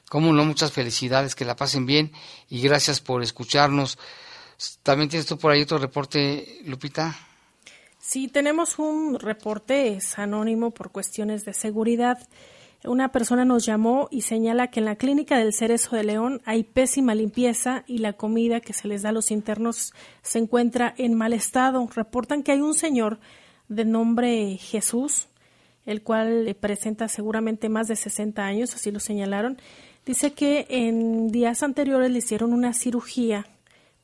[0.08, 2.12] Como no, muchas felicidades, que la pasen bien
[2.48, 3.98] y gracias por escucharnos.
[4.82, 7.18] ¿También tienes tú por ahí otro reporte, Lupita?
[8.08, 12.16] Sí, tenemos un reporte, es anónimo por cuestiones de seguridad.
[12.84, 16.62] Una persona nos llamó y señala que en la clínica del Cerezo de León hay
[16.62, 19.92] pésima limpieza y la comida que se les da a los internos
[20.22, 21.84] se encuentra en mal estado.
[21.96, 23.18] Reportan que hay un señor
[23.66, 25.26] de nombre Jesús,
[25.84, 29.58] el cual presenta seguramente más de 60 años, así lo señalaron.
[30.06, 33.48] Dice que en días anteriores le hicieron una cirugía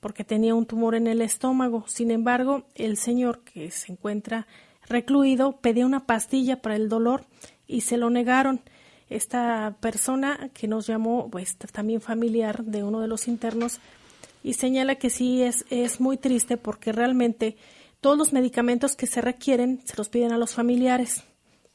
[0.02, 1.84] porque tenía un tumor en el estómago.
[1.86, 4.48] Sin embargo, el señor que se encuentra
[4.88, 7.24] recluido pedía una pastilla para el dolor
[7.68, 8.60] y se lo negaron.
[9.08, 13.78] Esta persona que nos llamó, pues también familiar de uno de los internos,
[14.42, 17.56] y señala que sí es, es muy triste porque realmente
[18.00, 21.22] todos los medicamentos que se requieren se los piden a los familiares,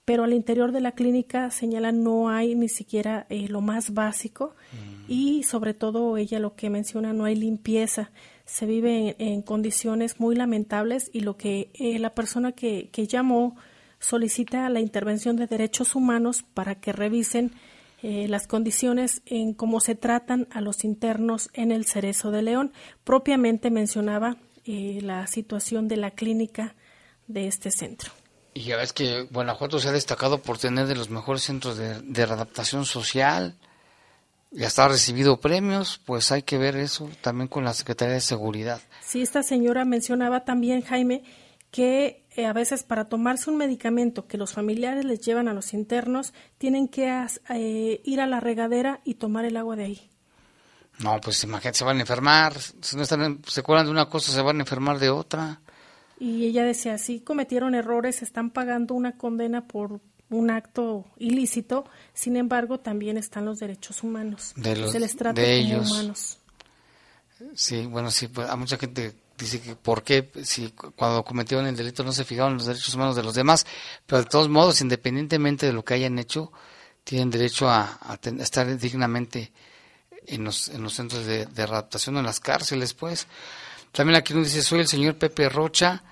[0.08, 4.56] pero al interior de la clínica señala no hay ni siquiera eh, lo más básico
[4.72, 5.12] mm.
[5.12, 8.12] y sobre todo ella lo que menciona no hay limpieza
[8.46, 13.58] se vive en, condiciones muy lamentables y lo que eh, la persona que, que, llamó
[14.00, 17.52] solicita la intervención de derechos humanos para que revisen
[18.04, 22.72] eh, las condiciones en cómo se tratan a los internos en el Cerezo de León.
[23.04, 26.76] Propiamente mencionaba eh, la situación de la clínica
[27.28, 28.12] de este centro.
[28.58, 32.02] Y ya ves que Guanajuato se ha destacado por tener de los mejores centros de,
[32.02, 33.56] de readaptación social
[34.52, 38.82] ya está recibido premios, pues hay que ver eso también con la Secretaría de Seguridad.
[39.06, 41.24] Sí, esta señora mencionaba también, Jaime,
[41.70, 45.74] que eh, a veces para tomarse un medicamento que los familiares les llevan a los
[45.74, 50.10] internos, tienen que eh, ir a la regadera y tomar el agua de ahí.
[51.00, 54.32] No, pues imagínate, se van a enfermar, si no están, se acuerdan de una cosa,
[54.32, 55.60] se van a enfermar de otra.
[56.20, 62.36] Y ella decía, sí, cometieron errores, están pagando una condena por un acto ilícito, sin
[62.36, 64.54] embargo también están los derechos humanos.
[64.62, 66.40] Se les trata como humanos.
[67.54, 71.76] Sí, bueno, sí, pues, a mucha gente dice que por qué si cuando cometieron el
[71.76, 73.66] delito no se fijaron los derechos humanos de los demás,
[74.06, 76.52] pero de todos modos, independientemente de lo que hayan hecho,
[77.04, 78.00] tienen derecho a,
[78.40, 79.52] estar dignamente
[80.26, 83.28] en los, en los centros de, de adaptación o en las cárceles, pues.
[83.92, 86.04] También aquí nos dice, soy el señor Pepe Rocha,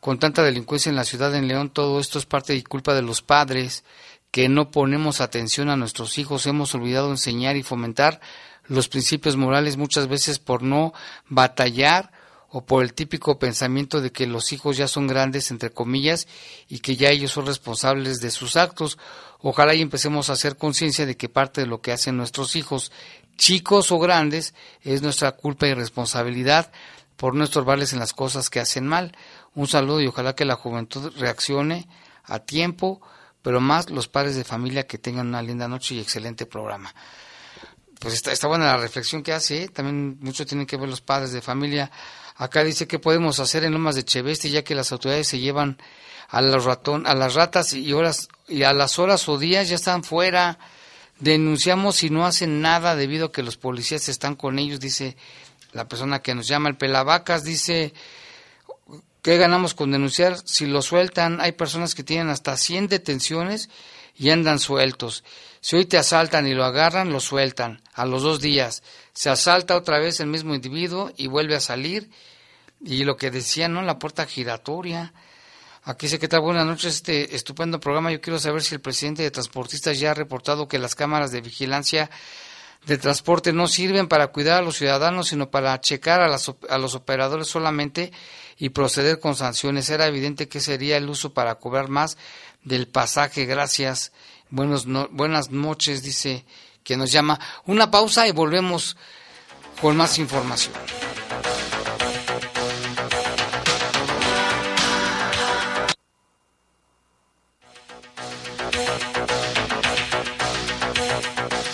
[0.00, 3.02] con tanta delincuencia en la ciudad de León, todo esto es parte y culpa de
[3.02, 3.84] los padres,
[4.30, 8.20] que no ponemos atención a nuestros hijos, hemos olvidado enseñar y fomentar
[8.66, 10.94] los principios morales muchas veces por no
[11.28, 12.12] batallar
[12.48, 16.26] o por el típico pensamiento de que los hijos ya son grandes, entre comillas,
[16.68, 18.98] y que ya ellos son responsables de sus actos.
[19.40, 22.90] Ojalá y empecemos a hacer conciencia de que parte de lo que hacen nuestros hijos,
[23.36, 26.72] chicos o grandes, es nuestra culpa y responsabilidad
[27.20, 29.14] por no estorbarles en las cosas que hacen mal.
[29.54, 31.86] Un saludo y ojalá que la juventud reaccione
[32.24, 33.02] a tiempo,
[33.42, 36.94] pero más los padres de familia que tengan una linda noche y excelente programa.
[37.98, 39.68] Pues está, está buena la reflexión que hace, ¿eh?
[39.68, 41.90] también mucho tienen que ver los padres de familia.
[42.36, 45.76] Acá dice qué podemos hacer en Lomas de Cheveste ya que las autoridades se llevan
[46.30, 49.74] a los ratón, a las ratas y horas y a las horas o días ya
[49.74, 50.58] están fuera.
[51.18, 55.18] Denunciamos y no hacen nada debido a que los policías están con ellos, dice
[55.72, 57.92] la persona que nos llama el pelavacas, dice
[59.22, 60.38] ¿Qué ganamos con denunciar?
[60.46, 63.68] Si lo sueltan, hay personas que tienen hasta 100 detenciones
[64.16, 65.24] y andan sueltos.
[65.60, 67.82] Si hoy te asaltan y lo agarran, lo sueltan.
[67.92, 72.10] A los dos días se asalta otra vez el mismo individuo y vuelve a salir.
[72.82, 73.82] Y lo que decía, ¿no?
[73.82, 75.12] La puerta giratoria.
[75.84, 78.10] Aquí dice que tal buenas noches, este estupendo programa.
[78.10, 81.42] Yo quiero saber si el presidente de transportistas ya ha reportado que las cámaras de
[81.42, 82.10] vigilancia
[82.86, 86.36] de transporte no sirven para cuidar a los ciudadanos, sino para checar a,
[86.68, 88.12] a los operadores solamente
[88.56, 89.90] y proceder con sanciones.
[89.90, 92.16] Era evidente que sería el uso para cobrar más
[92.64, 93.46] del pasaje.
[93.46, 94.12] Gracias.
[94.50, 96.44] Buenos buenas noches, dice
[96.82, 97.38] que nos llama.
[97.66, 98.96] Una pausa y volvemos
[99.80, 100.74] con más información.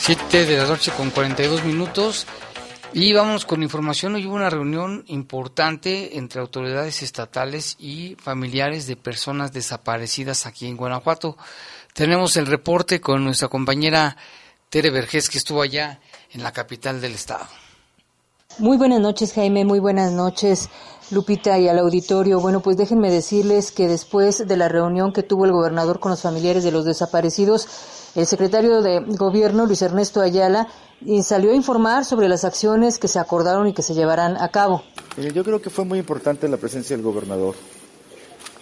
[0.07, 2.27] Siete de la noche con 42 minutos.
[2.93, 4.15] Y vamos con información.
[4.15, 10.77] Hoy hubo una reunión importante entre autoridades estatales y familiares de personas desaparecidas aquí en
[10.77, 11.37] Guanajuato.
[11.93, 14.17] Tenemos el reporte con nuestra compañera
[14.71, 15.99] Tere Vergés, que estuvo allá
[16.31, 17.45] en la capital del estado.
[18.59, 19.65] Muy buenas noches, Jaime.
[19.65, 20.69] Muy buenas noches,
[21.11, 22.39] Lupita y al auditorio.
[22.39, 26.23] Bueno, pues déjenme decirles que después de la reunión que tuvo el gobernador con los
[26.23, 27.67] familiares de los desaparecidos,
[28.17, 30.69] el secretario de Gobierno, Luis Ernesto Ayala,
[31.23, 34.83] salió a informar sobre las acciones que se acordaron y que se llevarán a cabo.
[35.35, 37.55] Yo creo que fue muy importante la presencia del gobernador,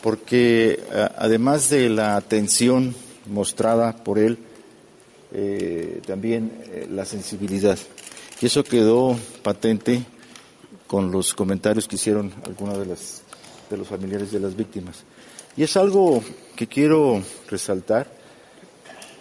[0.02, 0.82] porque
[1.16, 2.94] además de la atención
[3.26, 4.38] mostrada por él,
[5.32, 7.78] eh, también eh, la sensibilidad.
[8.40, 10.05] Y eso quedó patente
[10.86, 12.84] con los comentarios que hicieron algunos de,
[13.70, 15.02] de los familiares de las víctimas.
[15.57, 16.22] Y es algo
[16.55, 18.23] que quiero resaltar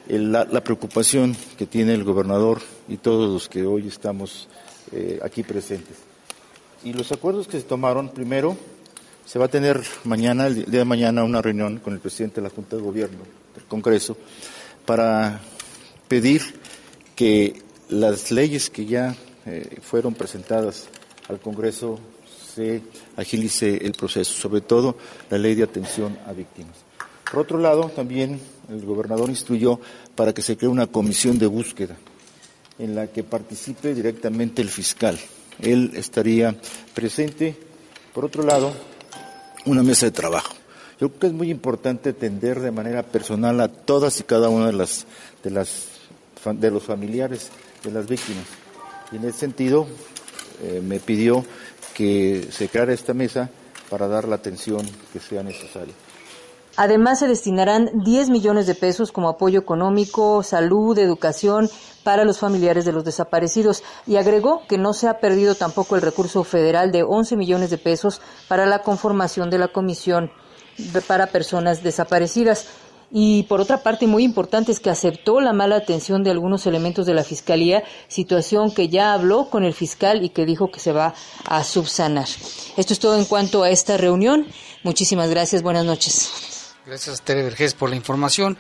[0.08, 4.48] la, preocupación que tiene el gobernador y todos los que hoy estamos
[4.92, 5.98] eh, aquí presentes.
[6.84, 8.58] Y los acuerdos que se tomaron, primero,
[9.26, 12.48] se va a tener mañana, el día de mañana, una reunión con el presidente de
[12.48, 13.20] la Junta de Gobierno
[13.56, 14.18] del Congreso
[14.86, 15.40] para
[16.08, 16.42] pedir
[17.16, 20.88] que las leyes que ya eh, fueron presentadas
[21.30, 22.00] al Congreso
[22.54, 22.82] se
[23.16, 24.98] agilice el proceso, sobre todo
[25.30, 26.83] la ley de atención a víctimas.
[27.32, 29.80] Por otro lado, también el gobernador instruyó
[30.16, 31.96] para que se cree una comisión de búsqueda
[32.80, 35.20] en la que participe directamente el fiscal.
[35.60, 36.56] Él estaría
[36.94, 37.56] presente.
[38.14, 38.74] Por otro lado,
[39.66, 40.54] una mesa de trabajo.
[41.00, 44.68] Yo creo que es muy importante atender de manera personal a todas y cada una
[44.68, 45.06] de las
[45.44, 45.88] de las
[46.46, 47.50] de los familiares
[47.84, 48.46] de las víctimas.
[49.12, 49.88] Y en ese sentido
[50.62, 51.46] eh, me pidió
[51.94, 53.50] que se creara esta mesa
[53.90, 55.94] para dar la atención que sea necesaria.
[56.76, 61.70] Además, se destinarán 10 millones de pesos como apoyo económico, salud, educación
[62.04, 66.02] para los familiares de los desaparecidos y agregó que no se ha perdido tampoco el
[66.02, 70.32] recurso federal de 11 millones de pesos para la conformación de la comisión
[71.08, 72.68] para personas desaparecidas.
[73.16, 77.06] Y por otra parte, muy importante es que aceptó la mala atención de algunos elementos
[77.06, 80.94] de la Fiscalía, situación que ya habló con el fiscal y que dijo que se
[80.94, 81.14] va
[81.46, 82.28] a subsanar.
[82.76, 84.48] Esto es todo en cuanto a esta reunión.
[84.82, 85.62] Muchísimas gracias.
[85.62, 86.53] Buenas noches.
[86.86, 88.58] Gracias, Tere Vergés, por la información.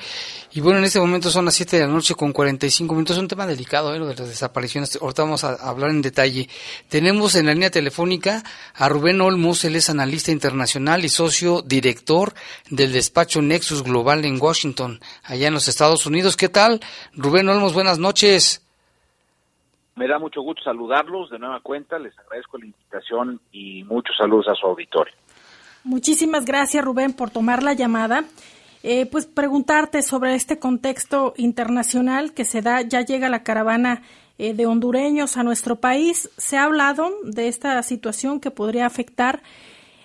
[0.53, 3.17] Y bueno, en este momento son las 7 de la noche con 45 minutos.
[3.17, 3.99] Es un tema delicado, ¿eh?
[3.99, 4.97] lo de las desapariciones.
[5.01, 6.47] Ahorita vamos a hablar en detalle.
[6.88, 8.41] Tenemos en la línea telefónica
[8.76, 9.65] a Rubén Olmos.
[9.65, 12.34] Él es analista internacional y socio director
[12.69, 16.38] del despacho Nexus Global en Washington, allá en los Estados Unidos.
[16.38, 16.80] ¿Qué tal?
[17.13, 18.65] Rubén Olmos, buenas noches.
[19.95, 21.99] Me da mucho gusto saludarlos de nueva cuenta.
[21.99, 25.13] Les agradezco la invitación y muchos saludos a su auditorio.
[25.84, 28.23] Muchísimas gracias, Rubén, por tomar la llamada.
[28.84, 34.01] Eh, pues preguntarte sobre este contexto internacional que se da, ya llega la caravana
[34.38, 36.29] eh, de hondureños a nuestro país.
[36.38, 39.41] Se ha hablado de esta situación que podría afectar,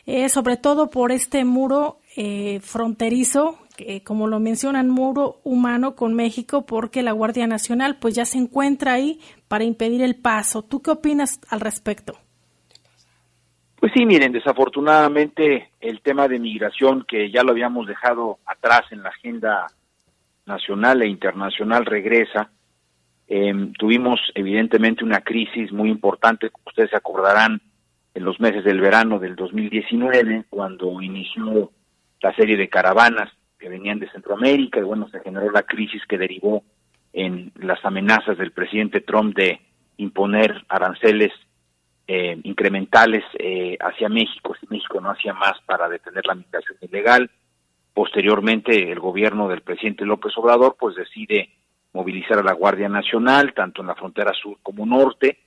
[0.07, 2.01] eh, sobre todo por este muro
[2.63, 3.59] fronterizo,
[4.03, 8.95] como lo mencionan, muro humano con México, porque la Guardia Nacional pues ya se encuentra
[8.95, 10.63] ahí para impedir el paso.
[10.63, 12.19] ¿Tú qué opinas al respecto?
[13.81, 19.05] Pues sí, miren, desafortunadamente el tema de migración que ya lo habíamos dejado atrás en
[19.05, 19.67] la agenda
[20.47, 22.51] nacional e internacional regresa.
[23.29, 27.61] Em, tuvimos evidentemente una crisis muy importante, ustedes se acordarán,
[28.15, 31.71] en los meses del verano del 2019, cuando inició
[32.21, 36.19] la serie de caravanas que venían de Centroamérica y bueno, se generó la crisis que
[36.19, 36.65] derivó
[37.13, 39.61] en las amenazas del presidente Trump de
[39.99, 41.33] imponer aranceles
[42.11, 47.31] eh, incrementales eh, hacia México, si México no hacía más para detener la migración ilegal.
[47.93, 51.51] Posteriormente, el gobierno del presidente López Obrador pues decide
[51.93, 55.39] movilizar a la Guardia Nacional, tanto en la frontera sur como norte.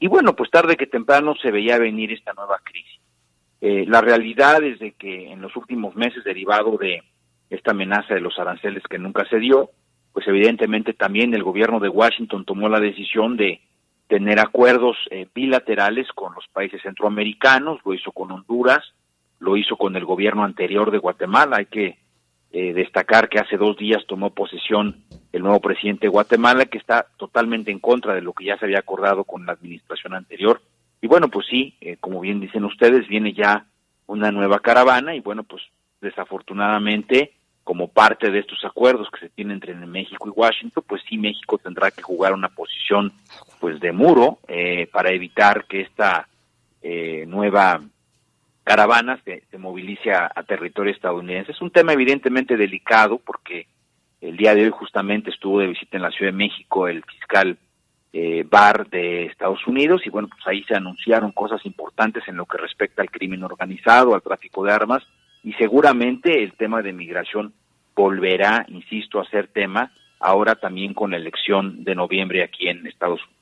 [0.00, 3.00] Y bueno, pues tarde que temprano se veía venir esta nueva crisis.
[3.60, 7.04] Eh, la realidad es de que en los últimos meses, derivado de
[7.50, 9.70] esta amenaza de los aranceles que nunca se dio,
[10.12, 13.60] pues evidentemente también el gobierno de Washington tomó la decisión de
[14.14, 18.84] tener acuerdos eh, bilaterales con los países centroamericanos, lo hizo con Honduras,
[19.40, 21.56] lo hizo con el gobierno anterior de Guatemala.
[21.56, 21.98] Hay que
[22.52, 25.02] eh, destacar que hace dos días tomó posesión
[25.32, 28.66] el nuevo presidente de Guatemala, que está totalmente en contra de lo que ya se
[28.66, 30.62] había acordado con la administración anterior.
[31.02, 33.66] Y bueno, pues sí, eh, como bien dicen ustedes, viene ya
[34.06, 35.60] una nueva caravana y bueno, pues
[36.00, 37.32] desafortunadamente
[37.64, 41.58] como parte de estos acuerdos que se tienen entre México y Washington, pues sí México
[41.58, 43.12] tendrá que jugar una posición
[43.58, 46.28] pues de muro eh, para evitar que esta
[46.82, 47.80] eh, nueva
[48.62, 51.52] caravana se, movilice a, territorio estadounidense.
[51.52, 53.66] Es un tema evidentemente delicado porque
[54.20, 57.56] el día de hoy justamente estuvo de visita en la Ciudad de México el fiscal
[58.12, 62.44] eh, Barr de Estados Unidos y bueno, pues ahí se anunciaron cosas importantes en lo
[62.44, 65.02] que respecta al crimen organizado, al tráfico de armas
[65.44, 67.52] y seguramente el tema de migración
[67.94, 73.20] volverá, insisto, a ser tema ahora también con la elección de noviembre aquí en Estados
[73.20, 73.34] Unidos.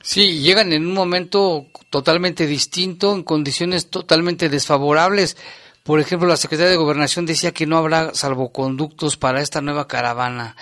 [0.00, 5.36] Sí, llegan en un momento totalmente distinto, en condiciones totalmente desfavorables.
[5.82, 10.54] Por ejemplo, la Secretaría de Gobernación decía que no habrá salvoconductos para esta nueva caravana.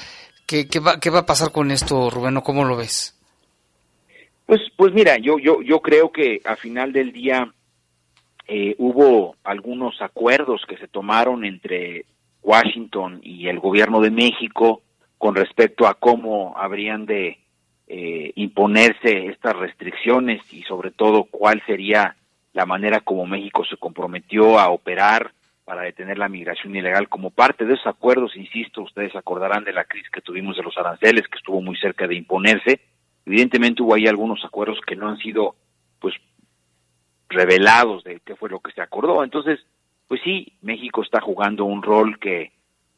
[0.46, 2.40] ¿Qué, qué, va, qué va a pasar con esto, Rubén?
[2.40, 3.14] ¿Cómo lo ves?
[4.46, 7.52] Pues, pues mira, yo, yo, yo creo que a final del día
[8.48, 12.06] eh, hubo algunos acuerdos que se tomaron entre
[12.42, 14.82] Washington y el gobierno de México
[15.18, 17.38] con respecto a cómo habrían de
[17.88, 22.16] eh, imponerse estas restricciones y sobre todo cuál sería
[22.52, 25.32] la manera como México se comprometió a operar
[25.64, 27.08] para detener la migración ilegal.
[27.08, 30.78] Como parte de esos acuerdos, insisto, ustedes acordarán de la crisis que tuvimos de los
[30.78, 32.80] aranceles, que estuvo muy cerca de imponerse.
[33.26, 35.56] Evidentemente hubo ahí algunos acuerdos que no han sido
[35.98, 36.14] pues
[37.28, 39.24] revelados de qué fue lo que se acordó.
[39.24, 39.60] Entonces,
[40.08, 42.52] pues sí, México está jugando un rol que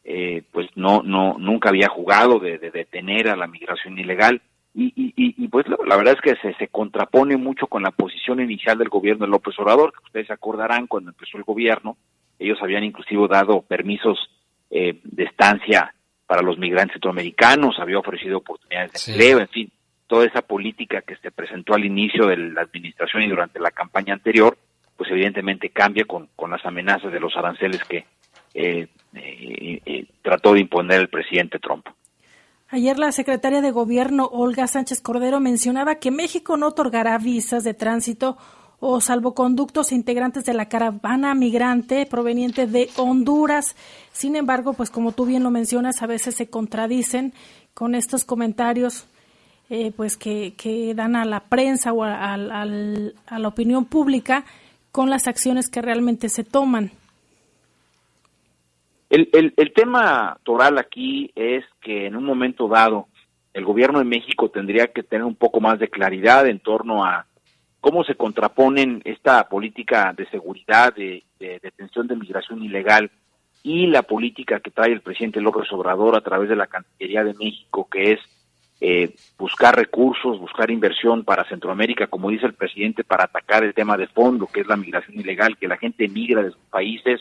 [0.05, 4.41] eh, pues no, no, nunca había jugado de, detener a la migración ilegal.
[4.75, 8.79] Y, y, pues la, verdad es que se, se contrapone mucho con la posición inicial
[8.79, 11.97] del gobierno de López Obrador, que ustedes acordarán cuando empezó el gobierno,
[12.39, 14.31] ellos habían inclusive dado permisos
[14.71, 15.93] eh, de estancia
[16.27, 19.73] para los migrantes centroamericanos, había ofrecido oportunidades de empleo, en fin,
[20.09, 24.15] toda esa política que se presentó al inicio de la administración y durante la campaña
[24.15, 24.59] anterior,
[24.97, 28.07] pues evidentemente cambia con, las amenazas de los aranceles que
[28.55, 31.87] eh, eh, eh, trató de imponer el presidente Trump.
[32.71, 37.75] Ayer la secretaria de Gobierno, Olga Sánchez Cordero, mencionaba que México no otorgará visas de
[37.75, 38.37] tránsito
[38.81, 43.77] o salvoconductos integrantes de la caravana migrante proveniente de Honduras.
[44.13, 47.33] Sin embargo, pues como tú bien lo mencionas, a veces se contradicen
[47.75, 49.07] con estos comentarios
[49.71, 54.45] eh, pues que, que, dan a la prensa o a, a, la opinión pública
[54.93, 56.91] con las acciones que realmente se toman.
[59.11, 63.09] El, el, el tema toral aquí es que en un momento dado
[63.55, 67.27] el gobierno de México tendría que tener un poco más de claridad en torno a
[67.81, 73.11] cómo se contraponen esta política de seguridad, de, de detención de migración ilegal
[73.63, 77.35] y la política que trae el presidente López Obrador a través de la Cancillería de
[77.35, 78.21] México, que es
[78.81, 83.97] eh, buscar recursos, buscar inversión para Centroamérica, como dice el presidente, para atacar el tema
[83.97, 87.21] de fondo, que es la migración ilegal, que la gente migra de sus países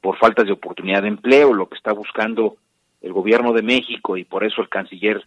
[0.00, 2.56] por faltas de oportunidad de empleo, lo que está buscando
[3.00, 5.24] el gobierno de México y por eso el canciller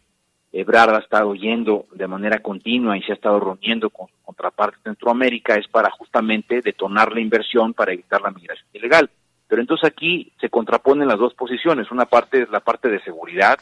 [0.51, 4.77] Ebrard ha estado yendo de manera continua y se ha estado reuniendo con su contraparte
[4.77, 9.09] de Centroamérica es para justamente detonar la inversión para evitar la migración ilegal.
[9.47, 11.91] Pero entonces aquí se contraponen las dos posiciones.
[11.91, 13.59] Una parte es la parte de seguridad,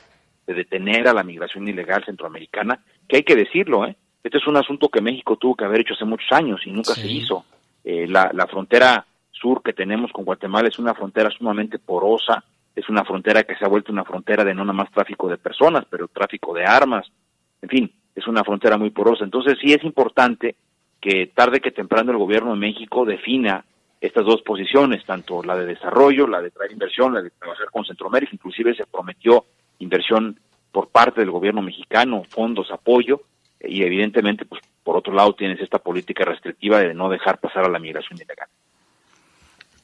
[0.49, 3.95] de detener a la migración ilegal centroamericana, que hay que decirlo, ¿eh?
[4.23, 6.95] Este es un asunto que México tuvo que haber hecho hace muchos años y nunca
[6.95, 7.45] se hizo.
[7.83, 12.43] Eh, la, la frontera sur que tenemos con Guatemala es una frontera sumamente porosa,
[12.75, 15.37] es una frontera que se ha vuelto una frontera de no nada más tráfico de
[15.37, 17.05] personas, pero tráfico de armas,
[17.61, 19.23] en fin, es una frontera muy porosa.
[19.23, 20.55] Entonces sí es importante
[20.99, 23.63] que tarde que temprano el gobierno de México defina
[24.01, 27.85] estas dos posiciones, tanto la de desarrollo, la de traer inversión, la de trabajar con
[27.85, 29.45] Centroamérica, inclusive se prometió
[29.79, 30.39] inversión
[30.71, 33.21] por parte del gobierno mexicano, fondos, apoyo,
[33.61, 37.69] y evidentemente, pues por otro lado tienes esta política restrictiva de no dejar pasar a
[37.69, 38.47] la migración ilegal.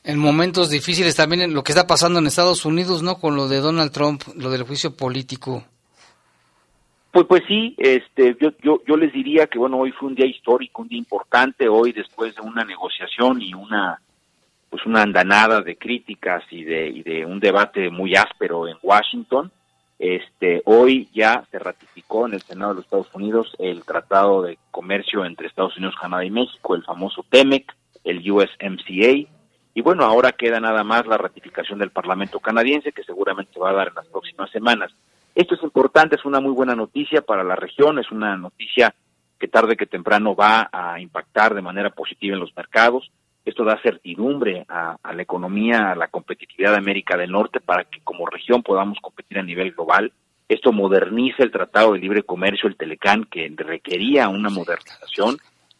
[0.04, 3.16] En momentos difíciles también en lo que está pasando en Estados Unidos, ¿no?
[3.16, 5.64] Con lo de Donald Trump, lo del juicio político.
[7.12, 10.28] Pues, pues sí, este, yo, yo, yo les diría que bueno, hoy fue un día
[10.28, 14.00] histórico, un día importante, hoy después de una negociación y una,
[14.70, 19.52] pues una andanada de críticas y de, y de un debate muy áspero en Washington,
[20.00, 24.58] este, hoy ya se ratificó en el Senado de los Estados Unidos el Tratado de
[24.72, 27.74] Comercio entre Estados Unidos, Canadá y México, el famoso TEMEC,
[28.04, 29.30] el USMCA,
[29.78, 33.72] y bueno, ahora queda nada más la ratificación del Parlamento canadiense, que seguramente se va
[33.72, 34.89] a dar en las próximas semanas.
[35.36, 38.96] Esto es importante, es una muy buena noticia para la región, es una noticia
[39.38, 43.12] que tarde que temprano va a impactar de manera positiva en los mercados.
[43.46, 48.02] Esto da certidumbre a, la economía, a la competitividad de América del Norte para que
[48.04, 50.12] como región podamos competir a nivel global.
[50.50, 55.38] Esto moderniza el Tratado de Libre Comercio, el Telecán, que requería una modernización.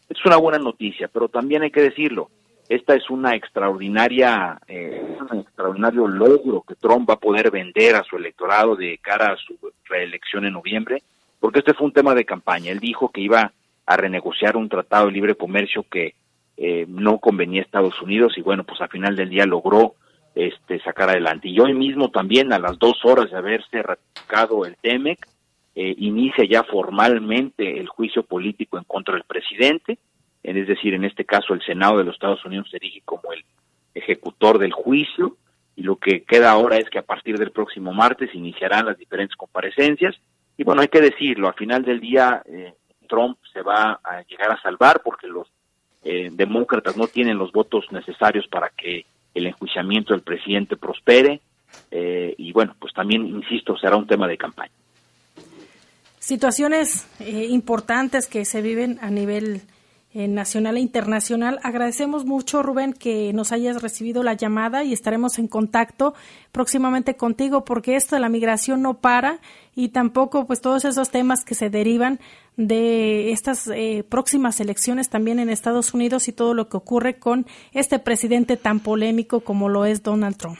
[0.08, 2.30] Es una buena noticia, pero también hay que decirlo,
[2.68, 8.02] esta es una extraordinaria, eh, un extraordinario logro que Trump va a poder vender a
[8.02, 11.02] su electorado de cara a su reelección en noviembre,
[11.38, 12.72] porque este fue un tema de campaña.
[12.72, 13.52] Él dijo que iba
[13.86, 16.14] a renegociar un tratado de libre comercio que
[16.56, 19.94] eh, no convenía a Estados Unidos y bueno, pues al final del día logró
[20.34, 21.48] este, sacar adelante.
[21.48, 25.26] Y hoy mismo también, a las dos horas de haberse ratificado el TEMEC,
[25.74, 29.98] eh, inicia ya formalmente el juicio político en contra del presidente,
[30.42, 33.44] es decir, en este caso el Senado de los Estados Unidos se erige como el
[33.94, 35.36] ejecutor del juicio
[35.74, 39.36] y lo que queda ahora es que a partir del próximo martes iniciarán las diferentes
[39.36, 40.14] comparecencias
[40.56, 42.74] y bueno, hay que decirlo, al final del día eh,
[43.08, 45.48] Trump se va a llegar a salvar porque los
[46.08, 51.40] eh, demócratas no tienen los votos necesarios para que el enjuiciamiento del presidente prospere
[51.90, 54.72] eh, y bueno, pues también, insisto, será un tema de campaña.
[56.20, 59.62] Situaciones eh, importantes que se viven a nivel
[60.16, 61.60] nacional e internacional.
[61.62, 66.14] Agradecemos mucho, Rubén, que nos hayas recibido la llamada y estaremos en contacto
[66.52, 69.40] próximamente contigo porque esto de la migración no para
[69.74, 72.18] y tampoco pues todos esos temas que se derivan
[72.56, 77.46] de estas eh, próximas elecciones también en Estados Unidos y todo lo que ocurre con
[77.72, 80.58] este presidente tan polémico como lo es Donald Trump.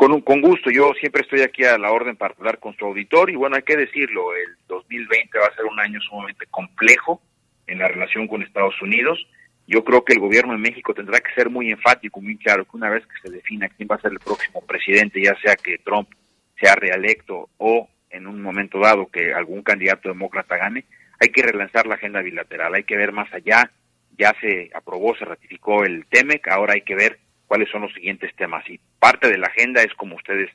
[0.00, 3.28] Con, con gusto, yo siempre estoy aquí a la orden para hablar con su auditor
[3.28, 7.20] y bueno, hay que decirlo, el 2020 va a ser un año sumamente complejo
[7.66, 9.18] en la relación con Estados Unidos.
[9.66, 12.78] Yo creo que el gobierno de México tendrá que ser muy enfático, muy claro, que
[12.78, 15.76] una vez que se defina quién va a ser el próximo presidente, ya sea que
[15.84, 16.08] Trump
[16.58, 20.86] sea reelecto o en un momento dado que algún candidato demócrata gane,
[21.20, 23.70] hay que relanzar la agenda bilateral, hay que ver más allá,
[24.16, 27.18] ya se aprobó, se ratificó el TEMEC, ahora hay que ver
[27.50, 28.62] cuáles son los siguientes temas.
[28.70, 30.50] Y parte de la agenda es, como ustedes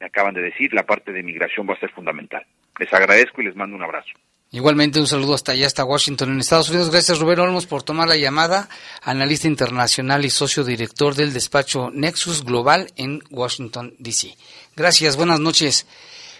[0.00, 2.46] me acaban de decir, la parte de migración va a ser fundamental.
[2.78, 4.08] Les agradezco y les mando un abrazo.
[4.50, 6.90] Igualmente un saludo hasta allá, hasta Washington, en Estados Unidos.
[6.90, 8.70] Gracias Rubén Olmos por tomar la llamada,
[9.02, 14.34] analista internacional y socio director del despacho Nexus Global en Washington, D.C.
[14.74, 15.86] Gracias, buenas noches.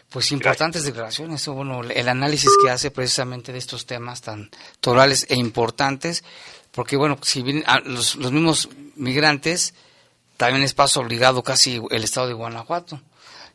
[0.08, 4.48] Pues importantes declaraciones, bueno, el análisis que hace precisamente de estos temas tan
[4.80, 6.24] torales e importantes,
[6.72, 9.74] porque bueno, si bien ah, los mismos migrantes,
[10.40, 12.98] también es paso obligado casi el estado de Guanajuato.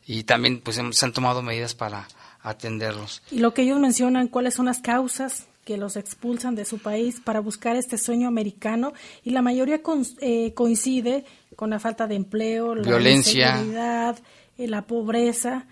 [0.06, 2.06] Y también pues se han tomado medidas para
[2.42, 3.22] atenderlos.
[3.32, 7.20] Y lo que ellos mencionan, cuáles son las causas que los expulsan de su país
[7.20, 8.92] para buscar este sueño americano
[9.24, 9.80] y la mayoría
[10.20, 11.24] eh, coincide
[11.56, 14.14] con la falta de empleo, la violencia,
[14.56, 15.66] eh, la pobreza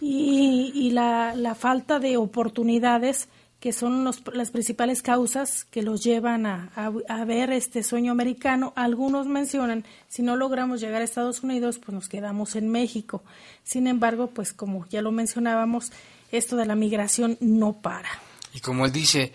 [0.00, 3.28] y, y la, la falta de oportunidades
[3.60, 8.72] que son las principales causas que los llevan a, a, ver este sueño americano.
[8.74, 13.22] Algunos mencionan, si no logramos llegar a Estados Unidos, pues nos quedamos en México.
[13.62, 15.92] Sin embargo, pues como ya lo mencionábamos,
[16.32, 18.08] esto de la migración no para.
[18.54, 19.34] Y como él dice,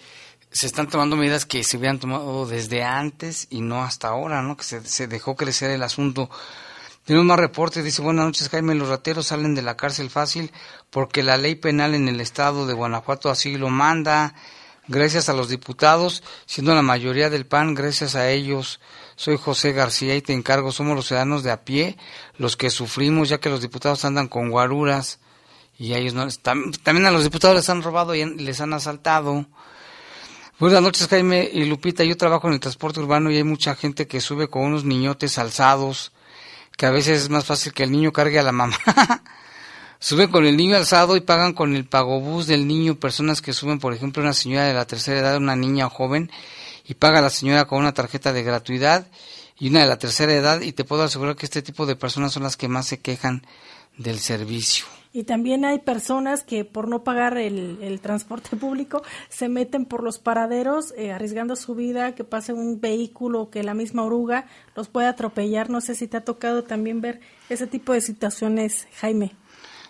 [0.52, 4.58] se están tomando medidas que se hubieran tomado desde antes y no hasta ahora, ¿no?
[4.58, 6.32] Que se, se dejó crecer el asunto
[7.06, 10.52] tenemos más reportes, dice, buenas noches Jaime, los rateros salen de la cárcel fácil
[10.90, 14.34] porque la ley penal en el estado de Guanajuato así lo manda,
[14.88, 18.80] gracias a los diputados, siendo la mayoría del PAN, gracias a ellos.
[19.16, 21.96] Soy José García y te encargo, somos los ciudadanos de a pie
[22.38, 25.20] los que sufrimos ya que los diputados andan con guaruras
[25.78, 26.28] y a ellos no,
[26.82, 29.46] también a los diputados les han robado y les han asaltado.
[30.58, 34.08] Buenas noches Jaime y Lupita, yo trabajo en el transporte urbano y hay mucha gente
[34.08, 36.12] que sube con unos niñotes alzados
[36.78, 38.78] que a veces es más fácil que el niño cargue a la mamá.
[40.00, 43.80] suben con el niño alzado y pagan con el pagobús del niño personas que suben,
[43.80, 46.32] por ejemplo, una señora de la tercera edad, una niña joven,
[46.86, 49.08] y paga la señora con una tarjeta de gratuidad
[49.58, 52.34] y una de la tercera edad, y te puedo asegurar que este tipo de personas
[52.34, 53.46] son las que más se quejan
[53.98, 54.86] del servicio.
[55.16, 60.20] Y también hay personas que por no pagar el, transporte público se meten por los
[60.20, 64.46] paraderos eh, arriesgando su vida, que pase un vehículo que la misma oruga
[64.76, 65.70] los puede atropellar.
[65.70, 69.32] No sé si te ha tocado también ver ese tipo de situaciones, Jaime.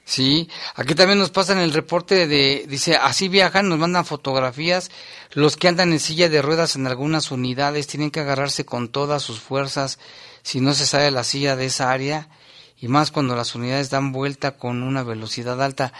[0.04, 4.92] Sí, aquí también nos pasan el reporte de, dice, así viajan, nos mandan fotografías,
[5.34, 9.24] los que andan en silla de ruedas en algunas unidades tienen que agarrarse con todas
[9.24, 9.98] sus fuerzas
[10.44, 12.30] si no se sale la silla de esa área
[12.78, 15.94] y más cuando las unidades dan vuelta con una velocidad alta,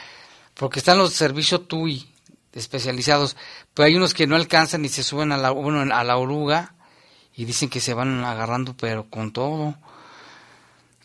[0.54, 2.10] porque están los servicios TUI
[2.54, 3.36] especializados,
[3.74, 6.74] pero hay unos que no alcanzan y se suben a la, bueno, a la oruga
[7.36, 9.76] y dicen que se van agarrando pero con todo.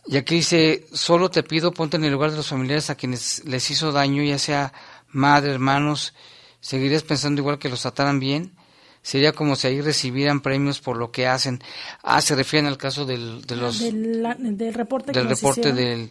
[0.07, 3.45] Y aquí dice, solo te pido ponte en el lugar de los familiares a quienes
[3.45, 4.73] les hizo daño, ya sea
[5.09, 6.15] madre, hermanos,
[6.61, 8.55] seguirías pensando igual que los trataran bien
[9.03, 11.63] sería como si ahí recibieran premios por lo que hacen.
[12.03, 15.13] Ah, se refieren al caso del, de los, del, reporte.
[15.13, 16.11] Del reporte del...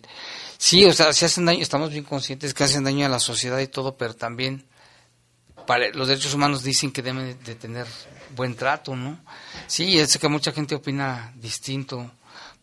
[0.58, 3.60] Sí, o sea, si hacen daño, estamos bien conscientes que hacen daño a la sociedad
[3.60, 4.66] y todo, pero también
[5.66, 7.88] para, los derechos humanos dicen que deben de tener
[8.36, 9.20] buen trato, ¿no?
[9.68, 12.12] Sí, es que mucha gente opina distinto,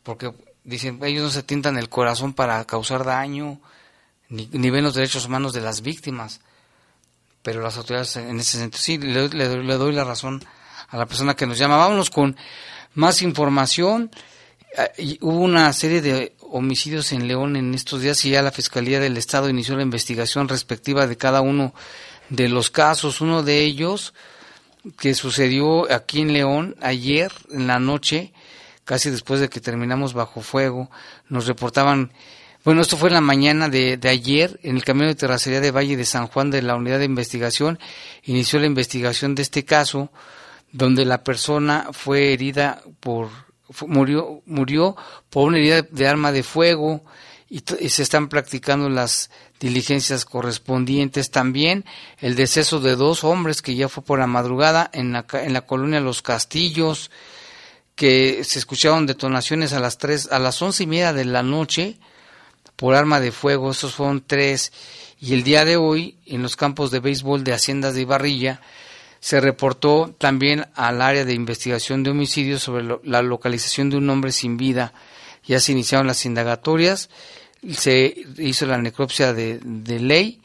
[0.03, 0.33] porque
[0.65, 3.61] dicen, ellos no se tientan el corazón para causar daño,
[4.29, 6.41] ni, ni ven los derechos humanos de las víctimas
[7.47, 10.45] pero las autoridades en ese sentido, sí, le, doy la razón
[10.89, 11.77] a la persona que nos llama.
[11.77, 12.37] Vámonos con
[12.95, 14.11] más información.
[14.77, 18.99] Eh, hubo una serie de homicidios en León en estos días y ya la Fiscalía
[18.99, 21.73] del Estado inició la investigación respectiva de cada uno
[22.31, 23.21] de los casos.
[23.21, 24.13] Uno de ellos
[24.99, 28.33] que sucedió aquí en León ayer en la noche,
[28.85, 30.91] casi después de que terminamos bajo fuego,
[31.29, 32.11] nos reportaban
[32.67, 35.97] bueno, esto fue en la mañana de, ayer en el camino de terracería de Valle
[35.97, 37.79] de San Juan de la unidad de investigación.
[38.25, 40.11] Inició la investigación de este caso
[40.73, 43.29] donde la persona fue herida por,
[43.87, 44.97] murió, murió
[45.31, 47.05] por una herida de arma de fuego
[47.49, 51.31] y, se están practicando las diligencias correspondientes.
[51.31, 51.85] También
[52.19, 55.61] el deceso de dos hombres que ya fue por la madrugada en la, en la
[55.61, 57.13] colonia Los Castillos,
[57.95, 62.01] que se escucharon detonaciones a las tres, a las once y media de la noche
[62.77, 64.73] por arma de fuego, esos fueron tres,
[65.19, 68.61] y el día de hoy, en los campos de béisbol de Haciendas de Ibarrilla,
[69.19, 74.31] se reportó también al área de investigación de homicidios sobre la localización de un hombre
[74.31, 74.93] sin vida.
[75.45, 77.09] Ya se iniciaron las indagatorias,
[77.73, 79.61] se hizo la necropsia de,
[80.01, 80.41] ley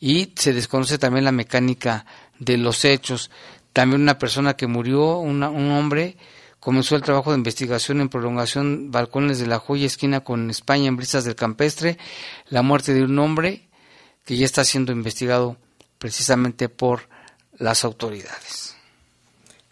[0.00, 2.06] y se desconoce también la mecánica
[2.38, 3.30] de los hechos.
[3.72, 6.16] También una persona que murió, un hombre,
[6.62, 10.96] comenzó el trabajo de investigación en prolongación Balcones de la Joya, esquina con España en
[10.96, 11.98] Brisas del Campestre,
[12.48, 13.68] la muerte de un hombre
[14.24, 15.56] que ya está siendo investigado
[15.98, 17.08] precisamente por
[17.58, 18.76] las autoridades.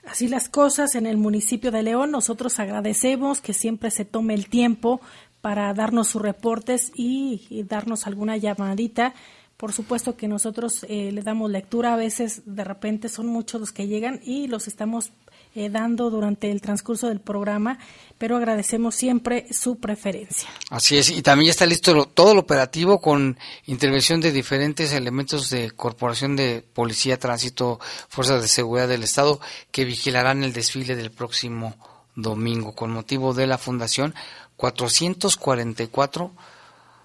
[0.05, 2.11] Así las cosas en el municipio de León.
[2.11, 5.01] Nosotros agradecemos que siempre se tome el tiempo
[5.41, 9.15] para darnos sus reportes y, darnos alguna llamadita.
[9.57, 13.71] Por supuesto que nosotros eh, le damos lectura, a veces de repente son muchos los
[13.71, 15.13] que llegan y los estamos
[15.55, 17.79] eh, dando durante el transcurso del programa,
[18.19, 20.49] pero agradecemos siempre su preferencia.
[20.71, 25.71] Así es, y también está listo todo el operativo con intervención de diferentes elementos de
[25.71, 29.41] Corporación de Policía, Tránsito, Fuerzas de Seguridad del Estado,
[29.71, 31.75] que vigilarán el desfile del próximo
[32.15, 34.15] domingo con motivo de la Fundación
[34.57, 36.33] 444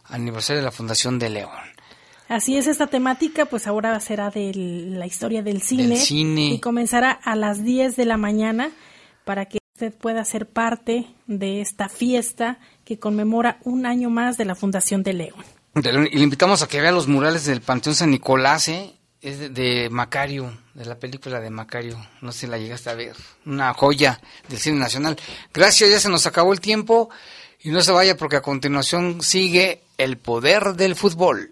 [0.09, 1.74] aniversario de la Fundación de León.
[2.27, 7.35] Así es esta temática, pues ahora será de la historia del cine, y comenzará a
[7.35, 8.71] las 10 de la mañana
[9.25, 14.45] para que usted pueda ser parte de esta fiesta que conmemora un año más de
[14.45, 15.43] la Fundación de León.
[15.75, 18.93] Y le invitamos a que vea los murales del Panteón San Nicolás, ¿eh?
[19.21, 21.97] Es de, de, Macario, de la película de Macario.
[22.21, 23.15] No sé si la llegaste a ver.
[23.45, 25.17] Una joya del cine nacional.
[25.51, 27.09] Gracias, ya se nos acabó el tiempo.
[27.61, 31.51] Y no se vaya porque a continuación sigue El Poder del Fútbol.